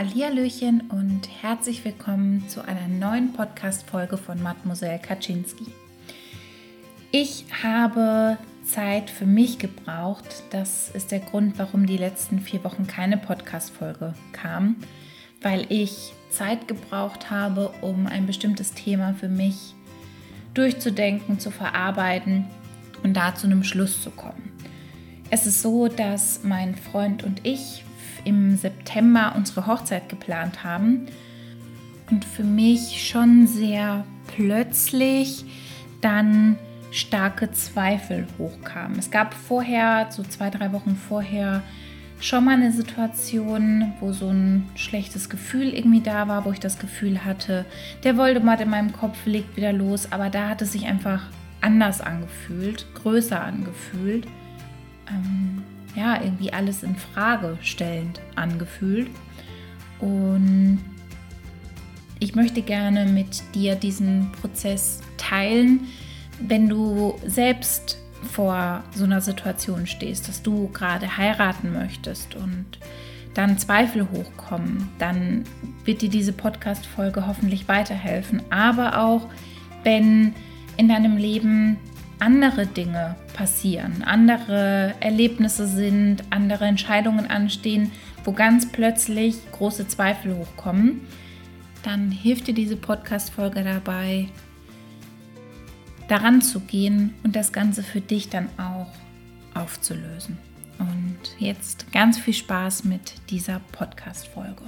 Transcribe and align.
Hallihallöchen 0.00 0.84
und 0.88 1.28
herzlich 1.42 1.84
willkommen 1.84 2.48
zu 2.48 2.66
einer 2.66 2.88
neuen 2.88 3.34
Podcast-Folge 3.34 4.16
von 4.16 4.42
Mademoiselle 4.42 4.98
Kaczynski. 4.98 5.66
Ich 7.10 7.44
habe 7.62 8.38
Zeit 8.64 9.10
für 9.10 9.26
mich 9.26 9.58
gebraucht. 9.58 10.24
Das 10.52 10.88
ist 10.88 11.12
der 11.12 11.18
Grund, 11.18 11.58
warum 11.58 11.84
die 11.84 11.98
letzten 11.98 12.40
vier 12.40 12.64
Wochen 12.64 12.86
keine 12.86 13.18
Podcast-Folge 13.18 14.14
kam, 14.32 14.76
weil 15.42 15.66
ich 15.68 16.14
Zeit 16.30 16.66
gebraucht 16.66 17.30
habe, 17.30 17.68
um 17.82 18.06
ein 18.06 18.24
bestimmtes 18.26 18.72
Thema 18.72 19.12
für 19.12 19.28
mich 19.28 19.74
durchzudenken, 20.54 21.38
zu 21.38 21.50
verarbeiten 21.50 22.46
und 23.02 23.12
da 23.12 23.34
zu 23.34 23.46
einem 23.46 23.64
Schluss 23.64 24.02
zu 24.02 24.10
kommen. 24.10 24.50
Es 25.28 25.44
ist 25.44 25.60
so, 25.60 25.88
dass 25.88 26.42
mein 26.42 26.74
Freund 26.74 27.22
und 27.22 27.46
ich 27.46 27.84
im 28.24 28.56
September 28.56 29.34
unsere 29.36 29.66
Hochzeit 29.66 30.08
geplant 30.08 30.64
haben 30.64 31.06
und 32.10 32.24
für 32.24 32.44
mich 32.44 33.08
schon 33.08 33.46
sehr 33.46 34.04
plötzlich 34.34 35.44
dann 36.00 36.58
starke 36.90 37.52
Zweifel 37.52 38.26
hochkamen. 38.38 38.98
Es 38.98 39.10
gab 39.10 39.34
vorher, 39.34 40.08
so 40.10 40.22
zwei, 40.22 40.50
drei 40.50 40.72
Wochen 40.72 40.96
vorher, 40.96 41.62
schon 42.20 42.44
mal 42.44 42.54
eine 42.54 42.72
Situation, 42.72 43.92
wo 44.00 44.12
so 44.12 44.28
ein 44.28 44.68
schlechtes 44.74 45.30
Gefühl 45.30 45.72
irgendwie 45.72 46.00
da 46.00 46.28
war, 46.28 46.44
wo 46.44 46.52
ich 46.52 46.60
das 46.60 46.78
Gefühl 46.78 47.24
hatte, 47.24 47.64
der 48.04 48.16
Voldemort 48.16 48.60
in 48.60 48.70
meinem 48.70 48.92
Kopf 48.92 49.24
legt 49.24 49.56
wieder 49.56 49.72
los, 49.72 50.12
aber 50.12 50.28
da 50.28 50.50
hat 50.50 50.62
es 50.62 50.72
sich 50.72 50.86
einfach 50.86 51.22
anders 51.60 52.00
angefühlt, 52.00 52.86
größer 52.94 53.42
angefühlt. 53.42 54.26
Ähm, 55.08 55.62
ja, 55.96 56.22
irgendwie 56.22 56.52
alles 56.52 56.82
in 56.82 56.96
Frage 56.96 57.58
stellend 57.62 58.20
angefühlt. 58.36 59.10
Und 60.00 60.78
ich 62.18 62.34
möchte 62.34 62.62
gerne 62.62 63.06
mit 63.06 63.42
dir 63.54 63.74
diesen 63.74 64.30
Prozess 64.32 65.00
teilen, 65.16 65.80
wenn 66.38 66.68
du 66.68 67.18
selbst 67.26 67.98
vor 68.22 68.84
so 68.94 69.04
einer 69.04 69.20
Situation 69.20 69.86
stehst, 69.86 70.28
dass 70.28 70.42
du 70.42 70.68
gerade 70.68 71.16
heiraten 71.16 71.72
möchtest 71.72 72.34
und 72.34 72.66
dann 73.34 73.58
Zweifel 73.58 74.08
hochkommen, 74.10 74.88
dann 74.98 75.44
wird 75.84 76.02
dir 76.02 76.10
diese 76.10 76.32
Podcast-Folge 76.32 77.26
hoffentlich 77.26 77.68
weiterhelfen. 77.68 78.42
Aber 78.50 78.98
auch 78.98 79.28
wenn 79.84 80.34
in 80.76 80.88
deinem 80.88 81.16
Leben 81.16 81.78
andere 82.20 82.66
Dinge 82.66 83.16
passieren, 83.32 84.02
andere 84.04 84.94
Erlebnisse 85.00 85.66
sind, 85.66 86.22
andere 86.30 86.66
Entscheidungen 86.66 87.26
anstehen, 87.26 87.90
wo 88.24 88.32
ganz 88.32 88.70
plötzlich 88.70 89.36
große 89.52 89.88
Zweifel 89.88 90.36
hochkommen, 90.36 91.00
dann 91.82 92.10
hilft 92.10 92.46
dir 92.46 92.54
diese 92.54 92.76
Podcast-Folge 92.76 93.64
dabei, 93.64 94.28
daran 96.08 96.42
zu 96.42 96.60
gehen 96.60 97.14
und 97.22 97.36
das 97.36 97.52
Ganze 97.52 97.82
für 97.82 98.00
dich 98.00 98.28
dann 98.28 98.48
auch 98.58 98.92
aufzulösen. 99.54 100.38
Und 100.78 101.18
jetzt 101.38 101.92
ganz 101.92 102.18
viel 102.18 102.34
Spaß 102.34 102.84
mit 102.84 103.14
dieser 103.30 103.60
Podcast-Folge. 103.72 104.62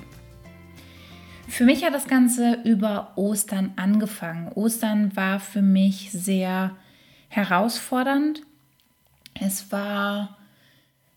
Für 1.48 1.64
mich 1.64 1.84
hat 1.84 1.94
das 1.94 2.06
Ganze 2.06 2.58
über 2.64 3.12
Ostern 3.16 3.72
angefangen. 3.76 4.50
Ostern 4.54 5.14
war 5.16 5.40
für 5.40 5.62
mich 5.62 6.10
sehr 6.12 6.76
herausfordernd. 7.32 8.42
Es 9.40 9.72
war 9.72 10.36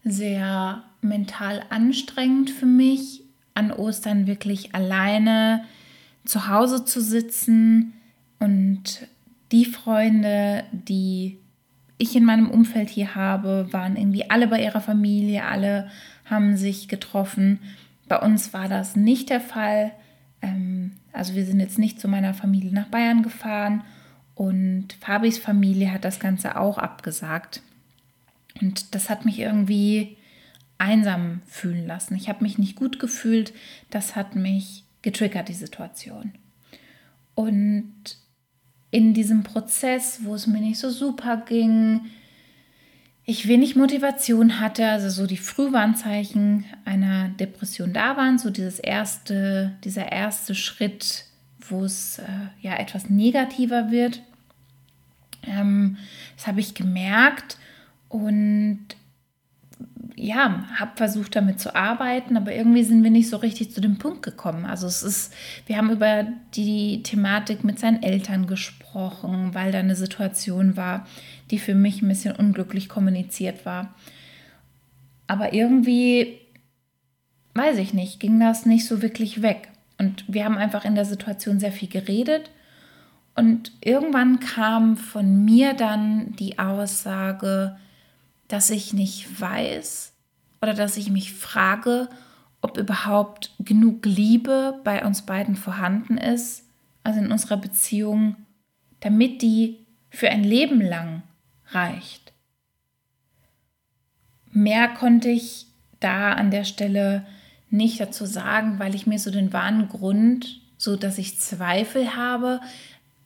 sehr 0.04 0.84
mental 1.02 1.62
anstrengend 1.70 2.50
für 2.50 2.66
mich, 2.66 3.24
an 3.54 3.72
Ostern 3.72 4.26
wirklich 4.26 4.74
alleine 4.74 5.66
zu 6.24 6.48
Hause 6.48 6.86
zu 6.86 7.02
sitzen 7.02 7.94
und 8.40 9.08
die 9.52 9.66
Freunde, 9.66 10.64
die 10.72 11.38
ich 11.98 12.16
in 12.16 12.26
meinem 12.26 12.50
Umfeld 12.50 12.90
hier 12.90 13.16
habe, 13.16 13.68
waren 13.72 13.96
irgendwie 13.96 14.30
alle 14.30 14.48
bei 14.48 14.64
ihrer 14.64 14.82
Familie, 14.82 15.46
alle 15.46 15.90
haben 16.26 16.58
sich 16.58 16.88
getroffen. 16.88 17.60
Bei 18.08 18.20
uns 18.20 18.54
war 18.54 18.68
das 18.68 18.96
nicht 18.96 19.30
der 19.30 19.42
Fall. 19.42 19.92
Ähm, 20.42 20.94
also 21.14 21.36
wir 21.36 21.46
sind 21.46 21.60
jetzt 21.60 21.80
nicht 21.80 22.00
zu 22.00 22.08
meiner 22.08 22.34
Familie 22.34 22.74
nach 22.74 22.88
Bayern 22.88 23.22
gefahren 23.22 23.84
und 24.36 24.94
Fabis 25.00 25.38
Familie 25.38 25.92
hat 25.92 26.06
das 26.06 26.20
Ganze 26.20 26.58
auch 26.60 26.78
abgesagt. 26.78 27.62
Und 28.62 28.94
das 28.94 29.10
hat 29.10 29.26
mich 29.26 29.40
irgendwie 29.40 30.18
einsam 30.78 31.42
fühlen 31.48 31.88
lassen. 31.88 32.16
Ich 32.16 32.28
habe 32.28 32.44
mich 32.44 32.58
nicht 32.58 32.76
gut 32.76 33.00
gefühlt. 33.00 33.54
Das 33.90 34.16
hat 34.16 34.36
mich 34.36 34.84
getriggert, 35.02 35.48
die 35.48 35.54
Situation. 35.54 36.34
Und 37.34 38.18
in 38.92 39.14
diesem 39.14 39.44
Prozess, 39.44 40.20
wo 40.24 40.36
es 40.36 40.48
mir 40.48 40.60
nicht 40.60 40.80
so 40.80 40.90
super 40.90 41.44
ging, 41.48 42.02
ich 43.26 43.48
wenig 43.48 43.76
Motivation 43.76 44.60
hatte, 44.60 44.88
also 44.88 45.10
so 45.10 45.28
die 45.28 45.38
Frühwarnzeichen 45.38 46.66
einer 46.86 47.30
Depression 47.30 47.92
da 47.92 48.18
waren, 48.18 48.38
so 48.38 48.50
dieses 48.50 48.80
erste, 48.80 49.76
dieser 49.84 50.12
erste 50.12 50.54
Schritt 50.54 51.26
wo 51.70 51.84
es 51.84 52.20
äh, 52.20 52.24
ja 52.62 52.78
etwas 52.78 53.10
negativer 53.10 53.92
wird. 53.92 54.22
Ähm, 55.44 55.98
das 56.36 56.48
habe 56.48 56.60
ich 56.60 56.74
gemerkt 56.74 57.58
und 58.10 58.86
ja, 60.16 60.66
habe 60.76 60.92
versucht 60.96 61.36
damit 61.36 61.60
zu 61.60 61.76
arbeiten, 61.76 62.38
aber 62.38 62.54
irgendwie 62.54 62.84
sind 62.84 63.04
wir 63.04 63.12
nicht 63.12 63.30
so 63.30 63.38
richtig 63.38 63.74
zu 63.74 63.82
dem 63.82 63.98
Punkt 63.98 64.22
gekommen. 64.22 64.66
Also 64.66 64.88
es 64.88 65.04
ist, 65.04 65.34
wir 65.66 65.78
haben 65.78 65.90
über 65.90 66.26
die 66.56 67.04
Thematik 67.04 67.64
mit 67.64 67.80
seinen 67.80 68.02
Eltern 68.02 68.48
gesprochen, 68.48 69.54
weil 69.54 69.72
da 69.72 69.80
eine 69.80 69.96
Situation 69.96 70.78
war, 70.78 71.06
die 71.52 71.60
für 71.60 71.76
mich 71.76 72.02
ein 72.02 72.08
bisschen 72.08 72.36
unglücklich 72.36 72.88
kommuniziert 72.88 73.66
war. 73.66 73.94
Aber 75.28 75.54
irgendwie, 75.54 76.40
weiß 77.54 77.78
ich 77.78 77.94
nicht, 77.94 78.20
ging 78.20 78.40
das 78.40 78.66
nicht 78.66 78.86
so 78.86 79.02
wirklich 79.02 79.42
weg. 79.42 79.70
Und 79.98 80.26
wir 80.28 80.46
haben 80.46 80.58
einfach 80.58 80.86
in 80.86 80.96
der 80.96 81.06
Situation 81.06 81.60
sehr 81.60 81.72
viel 81.72 81.90
geredet. 81.90 82.52
Und 83.36 83.72
irgendwann 83.82 84.40
kam 84.40 84.98
von 84.98 85.44
mir 85.44 85.74
dann 85.74 86.36
die 86.36 86.60
Aussage, 86.60 87.78
dass 88.48 88.70
ich 88.70 88.94
nicht 88.94 89.42
weiß 89.42 90.14
oder 90.62 90.74
dass 90.74 90.98
ich 90.98 91.10
mich 91.10 91.34
frage, 91.34 92.10
ob 92.62 92.78
überhaupt 92.78 93.52
genug 93.60 94.06
Liebe 94.06 94.80
bei 94.84 95.06
uns 95.06 95.24
beiden 95.24 95.56
vorhanden 95.56 96.18
ist, 96.18 96.64
also 97.04 97.20
in 97.20 97.32
unserer 97.32 97.58
Beziehung, 97.58 98.38
damit 99.02 99.42
die 99.42 99.86
für 100.10 100.30
ein 100.30 100.44
Leben 100.44 100.82
lang 100.82 101.24
reicht. 101.68 102.34
Mehr 104.52 104.88
konnte 104.88 105.30
ich 105.30 105.68
da 106.00 106.34
an 106.34 106.50
der 106.50 106.64
Stelle 106.64 107.26
nicht 107.76 108.00
dazu 108.00 108.26
sagen, 108.26 108.80
weil 108.80 108.96
ich 108.96 109.08
mir 109.08 109.20
so 109.20 109.32
den 109.32 109.54
wahren 109.54 109.88
Grund, 109.88 110.62
so 110.78 110.96
dass 110.96 111.18
ich 111.18 111.40
Zweifel 111.40 112.16
habe, 112.16 112.62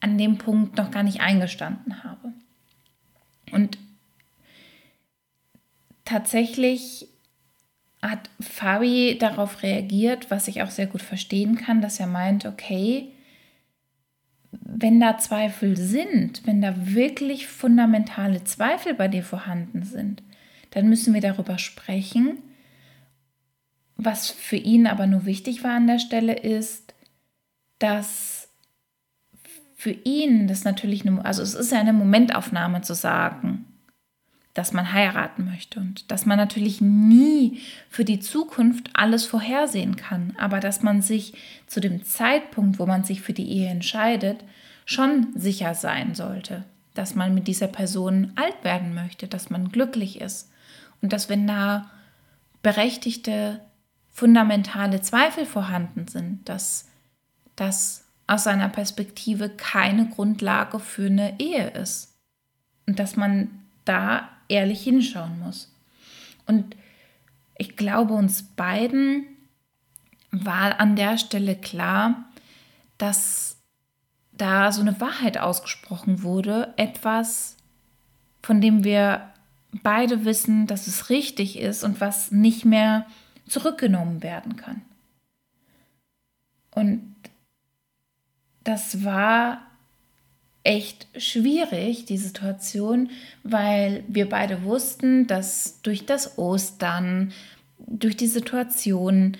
an 0.00 0.16
dem 0.18 0.38
Punkt 0.38 0.76
noch 0.76 0.90
gar 0.90 1.02
nicht 1.02 1.20
eingestanden 1.20 2.02
habe. 2.02 2.32
Und 3.52 3.78
tatsächlich 6.04 7.08
hat 8.02 8.30
Fabi 8.40 9.18
darauf 9.18 9.62
reagiert, 9.62 10.30
was 10.30 10.48
ich 10.48 10.62
auch 10.62 10.70
sehr 10.70 10.86
gut 10.86 11.02
verstehen 11.02 11.56
kann, 11.56 11.82
dass 11.82 12.00
er 12.00 12.06
meint, 12.06 12.46
okay, 12.46 13.12
wenn 14.52 14.98
da 14.98 15.18
Zweifel 15.18 15.76
sind, 15.76 16.46
wenn 16.46 16.62
da 16.62 16.74
wirklich 16.94 17.46
fundamentale 17.46 18.42
Zweifel 18.44 18.94
bei 18.94 19.06
dir 19.06 19.22
vorhanden 19.22 19.84
sind, 19.84 20.22
dann 20.70 20.88
müssen 20.88 21.12
wir 21.12 21.20
darüber 21.20 21.58
sprechen 21.58 22.38
was 24.04 24.30
für 24.30 24.56
ihn 24.56 24.86
aber 24.86 25.06
nur 25.06 25.26
wichtig 25.26 25.62
war 25.62 25.72
an 25.72 25.86
der 25.86 25.98
Stelle 25.98 26.34
ist, 26.34 26.94
dass 27.78 28.48
für 29.76 29.90
ihn 29.90 30.46
das 30.46 30.64
natürlich, 30.64 31.06
eine, 31.06 31.24
also 31.24 31.42
es 31.42 31.54
ist 31.54 31.72
ja 31.72 31.80
eine 31.80 31.92
Momentaufnahme 31.92 32.82
zu 32.82 32.94
sagen, 32.94 33.64
dass 34.54 34.72
man 34.72 34.92
heiraten 34.92 35.44
möchte 35.44 35.80
und 35.80 36.10
dass 36.10 36.26
man 36.26 36.36
natürlich 36.36 36.80
nie 36.80 37.60
für 37.88 38.04
die 38.04 38.20
Zukunft 38.20 38.90
alles 38.94 39.24
vorhersehen 39.24 39.96
kann, 39.96 40.34
aber 40.38 40.60
dass 40.60 40.82
man 40.82 41.02
sich 41.02 41.34
zu 41.66 41.80
dem 41.80 42.04
Zeitpunkt, 42.04 42.78
wo 42.78 42.86
man 42.86 43.04
sich 43.04 43.20
für 43.20 43.32
die 43.32 43.48
Ehe 43.48 43.68
entscheidet, 43.68 44.44
schon 44.84 45.28
sicher 45.34 45.74
sein 45.74 46.14
sollte, 46.14 46.64
dass 46.94 47.14
man 47.14 47.32
mit 47.32 47.46
dieser 47.46 47.68
Person 47.68 48.32
alt 48.34 48.64
werden 48.64 48.92
möchte, 48.94 49.28
dass 49.28 49.50
man 49.50 49.70
glücklich 49.70 50.20
ist 50.20 50.50
und 51.00 51.12
dass 51.12 51.28
wenn 51.28 51.46
da 51.46 51.90
berechtigte 52.62 53.60
fundamentale 54.20 55.00
Zweifel 55.00 55.46
vorhanden 55.46 56.06
sind, 56.06 56.46
dass 56.46 56.90
das 57.56 58.04
aus 58.26 58.44
seiner 58.44 58.68
Perspektive 58.68 59.48
keine 59.48 60.10
Grundlage 60.10 60.78
für 60.78 61.06
eine 61.06 61.40
Ehe 61.40 61.68
ist. 61.70 62.18
Und 62.86 62.98
dass 62.98 63.16
man 63.16 63.48
da 63.86 64.28
ehrlich 64.48 64.82
hinschauen 64.82 65.38
muss. 65.40 65.74
Und 66.46 66.76
ich 67.56 67.78
glaube, 67.78 68.12
uns 68.12 68.42
beiden 68.42 69.24
war 70.32 70.78
an 70.80 70.96
der 70.96 71.16
Stelle 71.16 71.56
klar, 71.56 72.26
dass 72.98 73.56
da 74.32 74.70
so 74.70 74.82
eine 74.82 75.00
Wahrheit 75.00 75.38
ausgesprochen 75.38 76.22
wurde, 76.22 76.74
etwas, 76.76 77.56
von 78.42 78.60
dem 78.60 78.84
wir 78.84 79.30
beide 79.82 80.26
wissen, 80.26 80.66
dass 80.66 80.88
es 80.88 81.08
richtig 81.08 81.58
ist 81.58 81.84
und 81.84 82.02
was 82.02 82.30
nicht 82.32 82.66
mehr 82.66 83.06
zurückgenommen 83.50 84.22
werden 84.22 84.56
kann. 84.56 84.82
Und 86.70 87.14
das 88.64 89.04
war 89.04 89.62
echt 90.62 91.08
schwierig, 91.16 92.04
die 92.04 92.18
Situation, 92.18 93.10
weil 93.42 94.04
wir 94.08 94.28
beide 94.28 94.64
wussten, 94.64 95.26
dass 95.26 95.80
durch 95.82 96.06
das 96.06 96.38
Ostern, 96.38 97.32
durch 97.78 98.16
die 98.16 98.26
Situation 98.26 99.36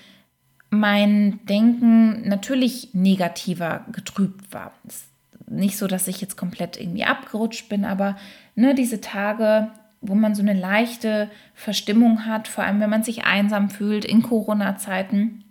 mein 0.69 1.39
Denken 1.45 2.27
natürlich 2.27 2.93
negativer 2.93 3.85
getrübt 3.91 4.51
war. 4.53 4.73
Es 4.87 4.95
ist 4.95 5.05
nicht 5.47 5.77
so, 5.77 5.87
dass 5.87 6.07
ich 6.07 6.21
jetzt 6.21 6.37
komplett 6.37 6.79
irgendwie 6.79 7.03
abgerutscht 7.03 7.69
bin, 7.69 7.85
aber 7.85 8.17
ne, 8.55 8.73
diese 8.73 9.01
Tage, 9.01 9.69
wo 10.01 10.15
man 10.15 10.35
so 10.35 10.41
eine 10.41 10.53
leichte 10.53 11.29
Verstimmung 11.53 12.25
hat, 12.25 12.47
vor 12.47 12.63
allem 12.63 12.79
wenn 12.79 12.89
man 12.89 13.03
sich 13.03 13.23
einsam 13.23 13.69
fühlt 13.69 14.03
in 14.03 14.23
Corona-Zeiten, 14.23 15.43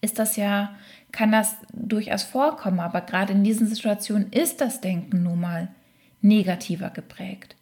ist 0.00 0.18
das 0.18 0.36
ja, 0.36 0.74
kann 1.12 1.30
das 1.30 1.56
durchaus 1.72 2.22
vorkommen. 2.22 2.80
Aber 2.80 3.02
gerade 3.02 3.32
in 3.32 3.44
diesen 3.44 3.66
Situationen 3.66 4.32
ist 4.32 4.60
das 4.60 4.80
Denken 4.80 5.22
nun 5.22 5.40
mal 5.40 5.68
negativer 6.20 6.90
geprägt. 6.90 7.56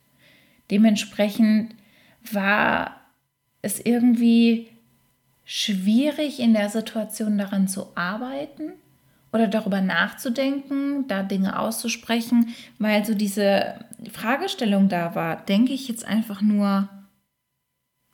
Dementsprechend 0.70 1.74
war 2.32 3.00
es 3.60 3.80
irgendwie 3.80 4.68
schwierig 5.44 6.40
in 6.40 6.54
der 6.54 6.70
Situation 6.70 7.36
daran 7.36 7.66
zu 7.68 7.96
arbeiten 7.96 8.72
oder 9.32 9.48
darüber 9.48 9.80
nachzudenken, 9.80 11.08
da 11.08 11.22
Dinge 11.22 11.58
auszusprechen, 11.58 12.54
weil 12.78 13.04
so 13.04 13.14
diese 13.14 13.86
Fragestellung 14.12 14.88
da 14.88 15.14
war, 15.14 15.36
denke 15.36 15.72
ich 15.72 15.88
jetzt 15.88 16.04
einfach 16.04 16.42
nur 16.42 16.88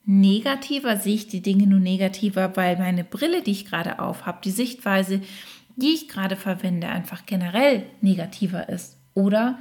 negativer, 0.04 0.96
sehe 0.96 1.16
ich 1.16 1.28
die 1.28 1.42
Dinge 1.42 1.66
nur 1.66 1.80
negativer, 1.80 2.56
weil 2.56 2.78
meine 2.78 3.04
Brille, 3.04 3.42
die 3.42 3.50
ich 3.50 3.66
gerade 3.66 3.98
auf 3.98 4.26
habe, 4.26 4.38
die 4.42 4.50
Sichtweise, 4.50 5.20
die 5.76 5.94
ich 5.94 6.08
gerade 6.08 6.36
verwende, 6.36 6.88
einfach 6.88 7.26
generell 7.26 7.84
negativer 8.00 8.68
ist? 8.68 8.96
Oder 9.14 9.58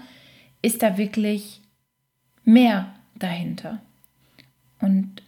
ist 0.62 0.84
da 0.84 0.98
wirklich 0.98 1.62
mehr 2.44 2.94
dahinter? 3.16 3.82
Und 4.80 5.22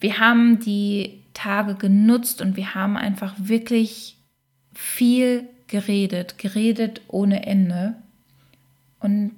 wir 0.00 0.18
haben 0.18 0.58
die 0.60 1.22
Tage 1.32 1.74
genutzt 1.74 2.40
und 2.40 2.56
wir 2.56 2.74
haben 2.74 2.96
einfach 2.96 3.34
wirklich 3.38 4.18
viel 4.74 5.48
geredet, 5.66 6.38
geredet 6.38 7.00
ohne 7.08 7.46
Ende. 7.46 7.94
Und 9.00 9.32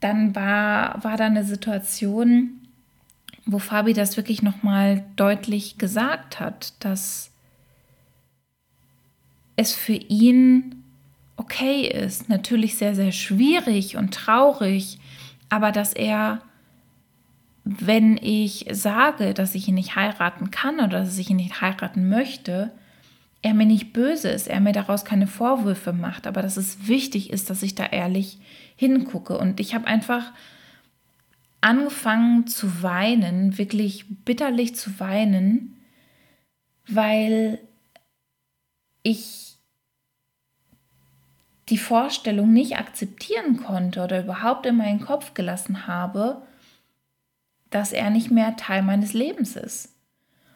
dann 0.00 0.34
war, 0.34 1.02
war 1.02 1.16
da 1.16 1.26
eine 1.26 1.44
Situation, 1.44 2.60
wo 3.46 3.58
Fabi 3.58 3.92
das 3.92 4.16
wirklich 4.16 4.42
nochmal 4.42 5.04
deutlich 5.16 5.78
gesagt 5.78 6.40
hat, 6.40 6.72
dass 6.80 7.30
es 9.56 9.72
für 9.72 9.94
ihn 9.94 10.84
okay 11.36 11.86
ist, 11.86 12.28
natürlich 12.28 12.76
sehr, 12.76 12.94
sehr 12.94 13.12
schwierig 13.12 13.96
und 13.96 14.14
traurig, 14.14 14.98
aber 15.48 15.72
dass 15.72 15.92
er 15.92 16.42
wenn 17.64 18.18
ich 18.18 18.66
sage, 18.70 19.32
dass 19.32 19.54
ich 19.54 19.68
ihn 19.68 19.74
nicht 19.74 19.96
heiraten 19.96 20.50
kann 20.50 20.76
oder 20.76 21.00
dass 21.00 21.18
ich 21.18 21.30
ihn 21.30 21.36
nicht 21.36 21.62
heiraten 21.62 22.08
möchte, 22.08 22.70
er 23.40 23.54
mir 23.54 23.66
nicht 23.66 23.92
böse 23.92 24.28
ist, 24.28 24.48
er 24.48 24.60
mir 24.60 24.72
daraus 24.72 25.04
keine 25.04 25.26
Vorwürfe 25.26 25.92
macht, 25.92 26.26
aber 26.26 26.42
dass 26.42 26.56
es 26.56 26.86
wichtig 26.86 27.30
ist, 27.30 27.50
dass 27.50 27.62
ich 27.62 27.74
da 27.74 27.86
ehrlich 27.86 28.38
hingucke. 28.76 29.38
Und 29.38 29.60
ich 29.60 29.74
habe 29.74 29.86
einfach 29.86 30.32
angefangen 31.60 32.46
zu 32.46 32.82
weinen, 32.82 33.56
wirklich 33.56 34.04
bitterlich 34.24 34.76
zu 34.76 34.98
weinen, 35.00 35.76
weil 36.86 37.58
ich 39.02 39.56
die 41.70 41.78
Vorstellung 41.78 42.52
nicht 42.52 42.76
akzeptieren 42.76 43.56
konnte 43.56 44.04
oder 44.04 44.22
überhaupt 44.22 44.66
in 44.66 44.76
meinen 44.76 45.00
Kopf 45.00 45.32
gelassen 45.32 45.86
habe, 45.86 46.42
dass 47.74 47.92
er 47.92 48.08
nicht 48.10 48.30
mehr 48.30 48.54
Teil 48.54 48.82
meines 48.82 49.14
Lebens 49.14 49.56
ist. 49.56 49.96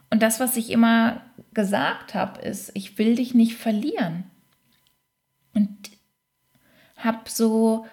Und 0.09 0.23
das, 0.23 0.39
was 0.39 0.57
ich 0.57 0.71
immer 0.71 1.21
gesagt 1.53 2.15
habe, 2.15 2.41
ist, 2.41 2.71
ich 2.75 2.97
will 2.97 3.17
dich 3.17 3.35
nicht 3.35 3.57
verlieren. 3.57 4.23
Und 5.53 5.91
habe 6.97 7.19
so 7.27 7.87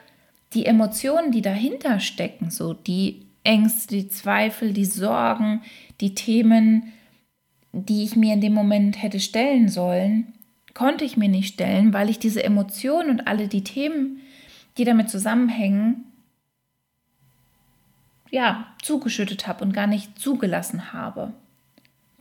die 0.53 0.67
Emotionen, 0.67 1.31
die 1.31 1.41
dahinter 1.41 1.99
stecken, 1.99 2.51
so 2.51 2.73
die 2.73 3.25
Ängste, 3.43 3.95
die 3.95 4.09
Zweifel, 4.09 4.73
die 4.73 4.85
Sorgen, 4.85 5.63
die 6.01 6.13
Themen, 6.13 6.93
die 7.73 8.03
ich 8.03 8.15
mir 8.15 8.35
in 8.35 8.41
dem 8.41 8.53
Moment 8.53 9.01
hätte 9.01 9.19
stellen 9.19 9.69
sollen, 9.69 10.33
konnte 10.75 11.03
ich 11.03 11.17
mir 11.17 11.29
nicht 11.29 11.55
stellen, 11.55 11.93
weil 11.93 12.11
ich 12.11 12.19
diese 12.19 12.43
Emotionen 12.43 13.09
und 13.09 13.27
alle 13.27 13.47
die 13.47 13.63
Themen, 13.63 14.21
die 14.77 14.83
damit 14.83 15.09
zusammenhängen, 15.09 16.11
ja, 18.29 18.67
zugeschüttet 18.81 19.47
habe 19.47 19.63
und 19.63 19.73
gar 19.73 19.87
nicht 19.87 20.19
zugelassen 20.19 20.93
habe, 20.93 21.33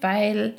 weil 0.01 0.55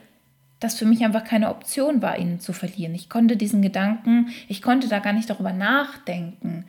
das 0.60 0.78
für 0.78 0.86
mich 0.86 1.04
einfach 1.04 1.24
keine 1.24 1.50
Option 1.50 2.02
war, 2.02 2.18
ihn 2.18 2.40
zu 2.40 2.54
verlieren. 2.54 2.96
Ich 2.96 3.10
konnte 3.10 3.38
diesen 3.38 3.62
Gedanken, 3.62 4.30
ich 4.48 4.62
konnte 4.62 4.88
da 4.88 5.00
gar 5.00 5.14
nicht 5.14 5.30
darüber 5.30 5.54
nachdenken. 5.54 6.66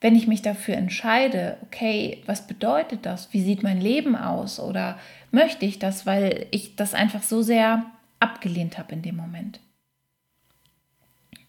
Wenn 0.00 0.16
ich 0.16 0.26
mich 0.26 0.40
dafür 0.40 0.76
entscheide, 0.76 1.58
okay, 1.62 2.22
was 2.26 2.46
bedeutet 2.46 3.04
das? 3.04 3.32
Wie 3.32 3.42
sieht 3.42 3.62
mein 3.62 3.80
Leben 3.80 4.16
aus? 4.16 4.58
Oder 4.58 4.98
möchte 5.30 5.66
ich 5.66 5.78
das, 5.78 6.06
weil 6.06 6.46
ich 6.52 6.76
das 6.76 6.94
einfach 6.94 7.22
so 7.22 7.42
sehr 7.42 7.84
abgelehnt 8.18 8.78
habe 8.78 8.92
in 8.92 9.02
dem 9.02 9.16
Moment. 9.16 9.60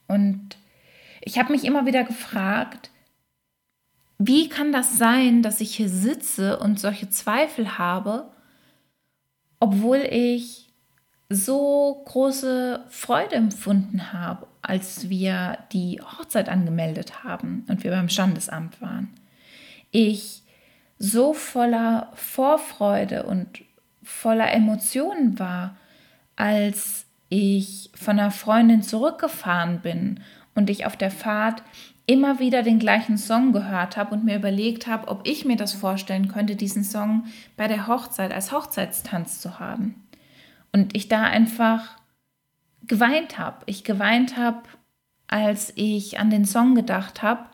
Und 0.07 0.57
ich 1.21 1.39
habe 1.39 1.51
mich 1.51 1.63
immer 1.63 1.85
wieder 1.85 2.03
gefragt, 2.03 2.90
wie 4.23 4.49
kann 4.49 4.71
das 4.71 4.99
sein, 4.99 5.41
dass 5.41 5.61
ich 5.61 5.75
hier 5.75 5.89
sitze 5.89 6.59
und 6.59 6.79
solche 6.79 7.09
Zweifel 7.09 7.79
habe, 7.79 8.31
obwohl 9.59 9.97
ich 9.97 10.69
so 11.29 12.03
große 12.05 12.85
Freude 12.89 13.35
empfunden 13.35 14.13
habe, 14.13 14.45
als 14.61 15.09
wir 15.09 15.57
die 15.71 16.01
Hochzeit 16.01 16.49
angemeldet 16.49 17.23
haben 17.23 17.65
und 17.67 17.83
wir 17.83 17.89
beim 17.89 18.09
Standesamt 18.09 18.79
waren. 18.79 19.09
Ich 19.89 20.43
so 20.99 21.33
voller 21.33 22.11
Vorfreude 22.13 23.23
und 23.23 23.63
voller 24.03 24.51
Emotionen 24.53 25.39
war, 25.39 25.77
als 26.35 27.05
ich 27.29 27.89
von 27.95 28.19
einer 28.19 28.29
Freundin 28.29 28.83
zurückgefahren 28.83 29.79
bin 29.79 30.19
und 30.55 30.69
ich 30.69 30.85
auf 30.85 30.97
der 30.97 31.11
Fahrt 31.11 31.63
immer 32.05 32.39
wieder 32.39 32.63
den 32.63 32.79
gleichen 32.79 33.17
Song 33.17 33.53
gehört 33.53 33.95
habe 33.95 34.13
und 34.13 34.25
mir 34.25 34.35
überlegt 34.35 34.87
habe, 34.87 35.07
ob 35.07 35.27
ich 35.27 35.45
mir 35.45 35.55
das 35.55 35.73
vorstellen 35.73 36.27
könnte, 36.27 36.55
diesen 36.55 36.83
Song 36.83 37.25
bei 37.55 37.67
der 37.67 37.87
Hochzeit 37.87 38.33
als 38.33 38.51
Hochzeitstanz 38.51 39.39
zu 39.39 39.59
haben. 39.59 39.95
Und 40.73 40.95
ich 40.95 41.07
da 41.07 41.23
einfach 41.23 41.97
geweint 42.83 43.37
habe. 43.37 43.57
Ich 43.65 43.83
geweint 43.83 44.37
habe, 44.37 44.63
als 45.27 45.71
ich 45.75 46.19
an 46.19 46.29
den 46.29 46.45
Song 46.45 46.75
gedacht 46.75 47.21
habe 47.21 47.45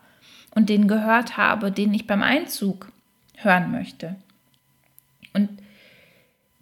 und 0.56 0.70
den 0.70 0.88
gehört 0.88 1.38
habe, 1.38 1.72
den 1.72 1.94
ich 1.94 2.08
beim 2.08 2.24
Einzug 2.24 2.92
hören 3.36 3.72
möchte. 3.72 4.16
Und 5.34 5.50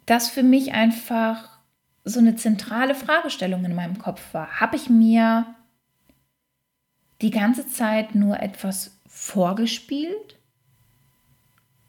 das 0.04 0.28
für 0.28 0.42
mich 0.42 0.74
einfach 0.74 1.48
so 2.04 2.20
eine 2.20 2.36
zentrale 2.36 2.94
Fragestellung 2.94 3.64
in 3.64 3.74
meinem 3.74 3.98
Kopf 3.98 4.34
war. 4.34 4.60
Habe 4.60 4.76
ich 4.76 4.90
mir 4.90 5.46
die 7.22 7.30
ganze 7.30 7.66
Zeit 7.66 8.14
nur 8.14 8.40
etwas 8.40 8.98
vorgespielt? 9.06 10.36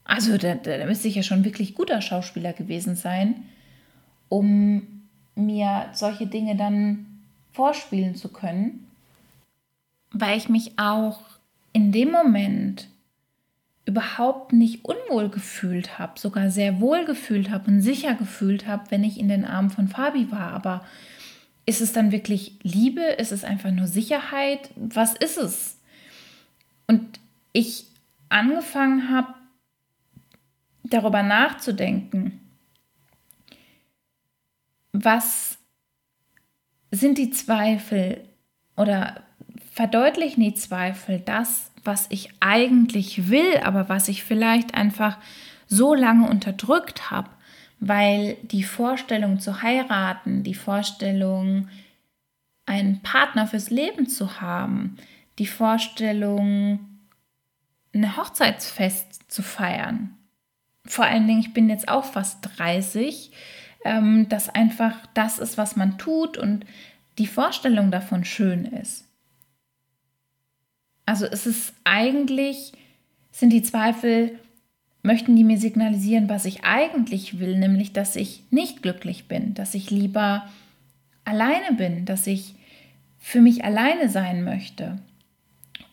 Also 0.04 0.38
da, 0.38 0.56
da 0.56 0.86
müsste 0.86 1.08
ich 1.08 1.16
ja 1.16 1.24
schon 1.24 1.44
wirklich 1.44 1.76
guter 1.76 2.02
Schauspieler 2.02 2.54
gewesen 2.54 2.96
sein, 2.96 3.44
um 4.30 5.04
mir 5.36 5.90
solche 5.94 6.28
Dinge 6.28 6.56
dann 6.56 7.06
vorspielen 7.52 8.16
zu 8.16 8.30
können, 8.30 8.88
weil 10.12 10.38
ich 10.38 10.48
mich 10.48 10.80
auch 10.80 11.20
in 11.74 11.92
dem 11.92 12.12
Moment 12.12 12.88
überhaupt 13.86 14.52
nicht 14.52 14.84
unwohl 14.84 15.30
gefühlt 15.30 15.98
habe, 15.98 16.20
sogar 16.20 16.50
sehr 16.50 16.82
wohl 16.82 17.06
gefühlt 17.06 17.50
habe 17.50 17.72
und 17.72 17.82
sicher 17.82 18.16
gefühlt 18.16 18.68
habe, 18.68 18.92
wenn 18.92 19.04
ich 19.04 19.20
in 19.20 19.30
den 19.30 19.46
Armen 19.46 19.70
von 19.70 19.88
Fabi 19.88 20.30
war. 20.32 20.52
Aber 20.52 20.84
ist 21.68 21.82
es 21.82 21.94
dann 21.94 22.12
wirklich 22.12 22.54
Liebe? 22.64 23.02
Ist 23.02 23.32
es 23.32 23.44
einfach 23.44 23.72
nur 23.72 23.86
Sicherheit? 23.88 24.72
Was 24.76 25.14
ist 25.14 25.38
es? 25.38 25.78
Und 26.88 27.20
ich 27.54 27.86
angefangen 28.30 29.12
habe, 29.12 29.36
darüber 30.84 31.22
nachzudenken, 31.22 32.40
was 34.94 35.58
sind 36.92 37.18
die 37.18 37.32
Zweifel 37.32 38.24
oder 38.78 39.22
verdeutlichen 39.74 40.42
die 40.42 40.54
Zweifel 40.54 41.20
das, 41.20 41.72
was 41.84 42.08
ich 42.10 42.30
eigentlich 42.40 43.30
will, 43.30 43.58
aber 43.64 43.90
was 43.90 44.08
ich 44.08 44.24
vielleicht 44.24 44.74
einfach 44.76 45.18
so 45.68 45.94
lange 45.94 46.30
unterdrückt 46.30 47.12
habe, 47.12 47.30
weil 47.80 48.38
die 48.44 48.64
Vorstellung 48.64 49.40
zu 49.40 49.62
heiraten, 49.62 50.44
die 50.44 50.56
Vorstellung, 50.56 51.70
einen 52.66 53.02
Partner 53.02 53.48
fürs 53.48 53.70
Leben 53.70 54.10
zu 54.10 54.42
haben, 54.42 54.98
die 55.40 55.48
Vorstellung, 55.48 56.80
ein 57.94 58.18
Hochzeitsfest 58.18 59.32
zu 59.32 59.42
feiern. 59.42 60.18
Vor 60.86 61.06
allen 61.06 61.28
Dingen, 61.28 61.40
ich 61.40 61.54
bin 61.54 61.70
jetzt 61.70 61.88
auch 61.88 62.06
fast 62.06 62.40
30, 62.58 63.32
ähm, 63.86 64.28
dass 64.30 64.50
einfach 64.50 64.94
das 65.14 65.40
ist, 65.40 65.58
was 65.58 65.76
man 65.76 65.98
tut 65.98 66.38
und 66.38 66.66
die 67.18 67.28
Vorstellung 67.28 67.92
davon 67.92 68.26
schön 68.26 68.66
ist. 68.66 69.06
Also 71.06 71.26
es 71.26 71.48
ist 71.48 71.74
eigentlich, 71.86 72.74
sind 73.32 73.52
die 73.52 73.62
Zweifel, 73.62 74.40
möchten 75.08 75.38
die 75.38 75.46
mir 75.46 75.58
signalisieren, 75.58 76.28
was 76.28 76.44
ich 76.44 76.66
eigentlich 76.66 77.40
will, 77.40 77.58
nämlich 77.58 77.94
dass 77.94 78.18
ich 78.18 78.44
nicht 78.52 78.84
glücklich 78.84 79.28
bin, 79.28 79.54
dass 79.54 79.74
ich 79.74 79.90
lieber 79.90 80.48
alleine 81.24 81.76
bin, 81.76 82.04
dass 82.06 82.28
ich 82.28 82.56
für 83.18 83.42
mich 83.42 83.64
alleine 83.64 84.10
sein 84.10 84.44
möchte. 84.44 85.00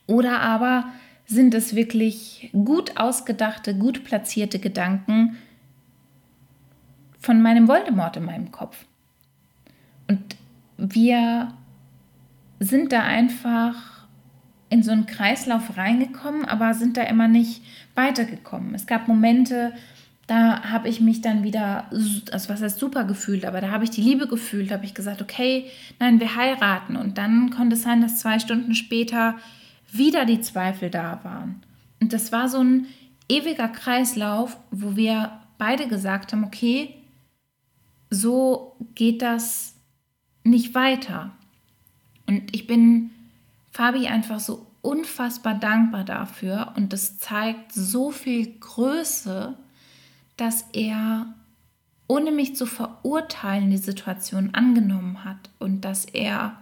Oder 0.06 0.40
aber 0.40 0.86
sind 1.26 1.54
es 1.54 1.76
wirklich 1.76 2.50
gut 2.52 2.96
ausgedachte, 2.96 3.76
gut 3.76 4.04
platzierte 4.04 4.58
Gedanken 4.58 5.36
von 7.20 7.40
meinem 7.40 7.68
Voldemort 7.68 8.16
in 8.16 8.24
meinem 8.24 8.50
Kopf. 8.50 8.84
Und 10.08 10.36
wir 10.76 11.54
sind 12.58 12.90
da 12.90 13.04
einfach 13.04 13.93
in 14.74 14.82
so 14.82 14.90
einen 14.90 15.06
Kreislauf 15.06 15.76
reingekommen, 15.76 16.44
aber 16.44 16.74
sind 16.74 16.96
da 16.96 17.02
immer 17.02 17.28
nicht 17.28 17.62
weitergekommen. 17.94 18.74
Es 18.74 18.88
gab 18.88 19.06
Momente, 19.06 19.72
da 20.26 20.64
habe 20.64 20.88
ich 20.88 21.00
mich 21.00 21.20
dann 21.20 21.44
wieder, 21.44 21.84
also 21.92 22.48
was 22.48 22.60
heißt 22.60 22.80
super 22.80 23.04
gefühlt, 23.04 23.44
aber 23.44 23.60
da 23.60 23.70
habe 23.70 23.84
ich 23.84 23.90
die 23.90 24.00
Liebe 24.00 24.26
gefühlt, 24.26 24.72
habe 24.72 24.84
ich 24.84 24.92
gesagt, 24.92 25.22
okay, 25.22 25.66
nein, 26.00 26.18
wir 26.18 26.34
heiraten. 26.34 26.96
Und 26.96 27.18
dann 27.18 27.50
konnte 27.50 27.76
es 27.76 27.82
sein, 27.82 28.00
dass 28.00 28.18
zwei 28.18 28.40
Stunden 28.40 28.74
später 28.74 29.36
wieder 29.92 30.24
die 30.24 30.40
Zweifel 30.40 30.90
da 30.90 31.20
waren. 31.22 31.62
Und 32.00 32.12
das 32.12 32.32
war 32.32 32.48
so 32.48 32.58
ein 32.58 32.86
ewiger 33.28 33.68
Kreislauf, 33.68 34.56
wo 34.72 34.96
wir 34.96 35.38
beide 35.56 35.86
gesagt 35.86 36.32
haben, 36.32 36.42
okay, 36.42 36.96
so 38.10 38.74
geht 38.96 39.22
das 39.22 39.76
nicht 40.42 40.74
weiter. 40.74 41.30
Und 42.26 42.52
ich 42.52 42.66
bin 42.66 43.10
Fabi 43.74 44.06
einfach 44.06 44.38
so 44.38 44.63
unfassbar 44.84 45.54
dankbar 45.54 46.04
dafür 46.04 46.72
und 46.76 46.92
das 46.92 47.18
zeigt 47.18 47.72
so 47.72 48.10
viel 48.10 48.58
Größe, 48.60 49.56
dass 50.36 50.66
er 50.72 51.26
ohne 52.06 52.32
mich 52.32 52.54
zu 52.54 52.66
verurteilen 52.66 53.70
die 53.70 53.78
Situation 53.78 54.54
angenommen 54.54 55.24
hat 55.24 55.50
und 55.58 55.82
dass 55.82 56.04
er 56.04 56.58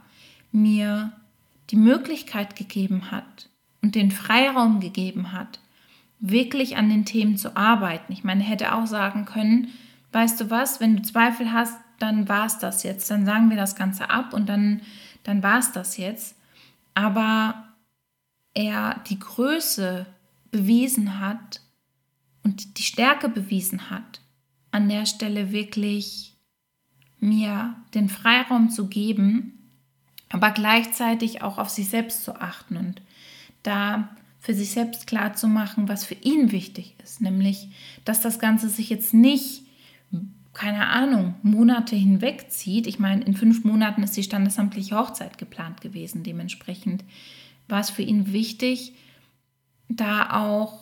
mir 0.52 1.12
die 1.71 1.76
Möglichkeit 1.76 2.55
gegeben 2.55 3.11
hat 3.11 3.49
und 3.83 3.97
den 3.97 4.12
Freiraum 4.12 4.79
gegeben 4.79 5.33
hat, 5.33 5.59
wirklich 6.21 6.76
an 6.76 6.88
den 6.88 7.05
Themen 7.05 7.37
zu 7.37 7.57
arbeiten. 7.57 8.12
Ich 8.12 8.23
meine, 8.23 8.45
er 8.45 8.50
hätte 8.50 8.75
auch 8.75 8.87
sagen 8.87 9.25
können, 9.25 9.69
weißt 10.12 10.41
du 10.41 10.50
was, 10.50 10.79
wenn 10.79 10.97
du 10.97 11.02
Zweifel 11.02 11.52
hast, 11.52 11.76
dann 11.99 12.29
war 12.29 12.47
es 12.47 12.59
das 12.59 12.85
jetzt, 12.85 13.11
dann 13.11 13.25
sagen 13.25 13.50
wir 13.50 13.57
das 13.57 13.75
Ganze 13.75 14.11
ab 14.11 14.33
und 14.33 14.49
dann, 14.49 14.83
dann 15.25 15.43
war 15.43 15.59
es 15.59 15.73
das 15.73 15.97
jetzt. 15.97 16.37
Aber 16.95 17.72
er 18.54 19.00
die 19.09 19.18
Größe 19.18 20.06
bewiesen 20.50 21.18
hat 21.21 21.61
und 22.44 22.78
die 22.78 22.82
Stärke 22.82 23.28
bewiesen 23.28 23.90
hat, 23.90 24.21
an 24.71 24.88
der 24.88 25.06
Stelle 25.06 25.52
wirklich 25.52 26.35
mir 27.21 27.76
den 27.94 28.09
Freiraum 28.09 28.71
zu 28.71 28.88
geben, 28.88 29.71
aber 30.28 30.50
gleichzeitig 30.50 31.42
auch 31.42 31.59
auf 31.59 31.71
sich 31.71 31.88
selbst 31.88 32.25
zu 32.25 32.40
achten 32.40 32.76
und 32.76 33.02
da 33.62 34.16
für 34.40 34.54
sich 34.54 34.71
selbst 34.71 35.06
klar 35.06 35.35
zu 35.35 35.47
machen, 35.47 35.88
was 35.88 36.04
für 36.04 36.14
ihn 36.14 36.50
wichtig 36.50 36.97
ist, 37.02 37.21
nämlich, 37.21 37.68
dass 38.04 38.21
das 38.21 38.40
Ganze 38.40 38.68
sich 38.68 38.90
jetzt 38.90 39.14
nicht, 39.14 39.62
keine 40.52 40.88
Ahnung, 40.88 41.37
Monate 41.42 41.94
hinwegzieht. 41.94 42.88
Ich 42.88 42.99
meine, 42.99 43.25
in 43.25 43.35
fünf 43.35 43.62
Monaten 43.64 44.02
ist 44.02 44.16
die 44.16 44.25
standesamtliche 44.25 44.97
Hochzeit 44.97 45.38
geplant 45.38 45.80
gewesen. 45.80 46.25
Dementsprechend 46.25 47.04
war 47.73 47.81
es 47.81 47.91
für 47.91 48.02
ihn 48.02 48.33
wichtig, 48.33 48.93
da 49.88 50.31
auch 50.43 50.79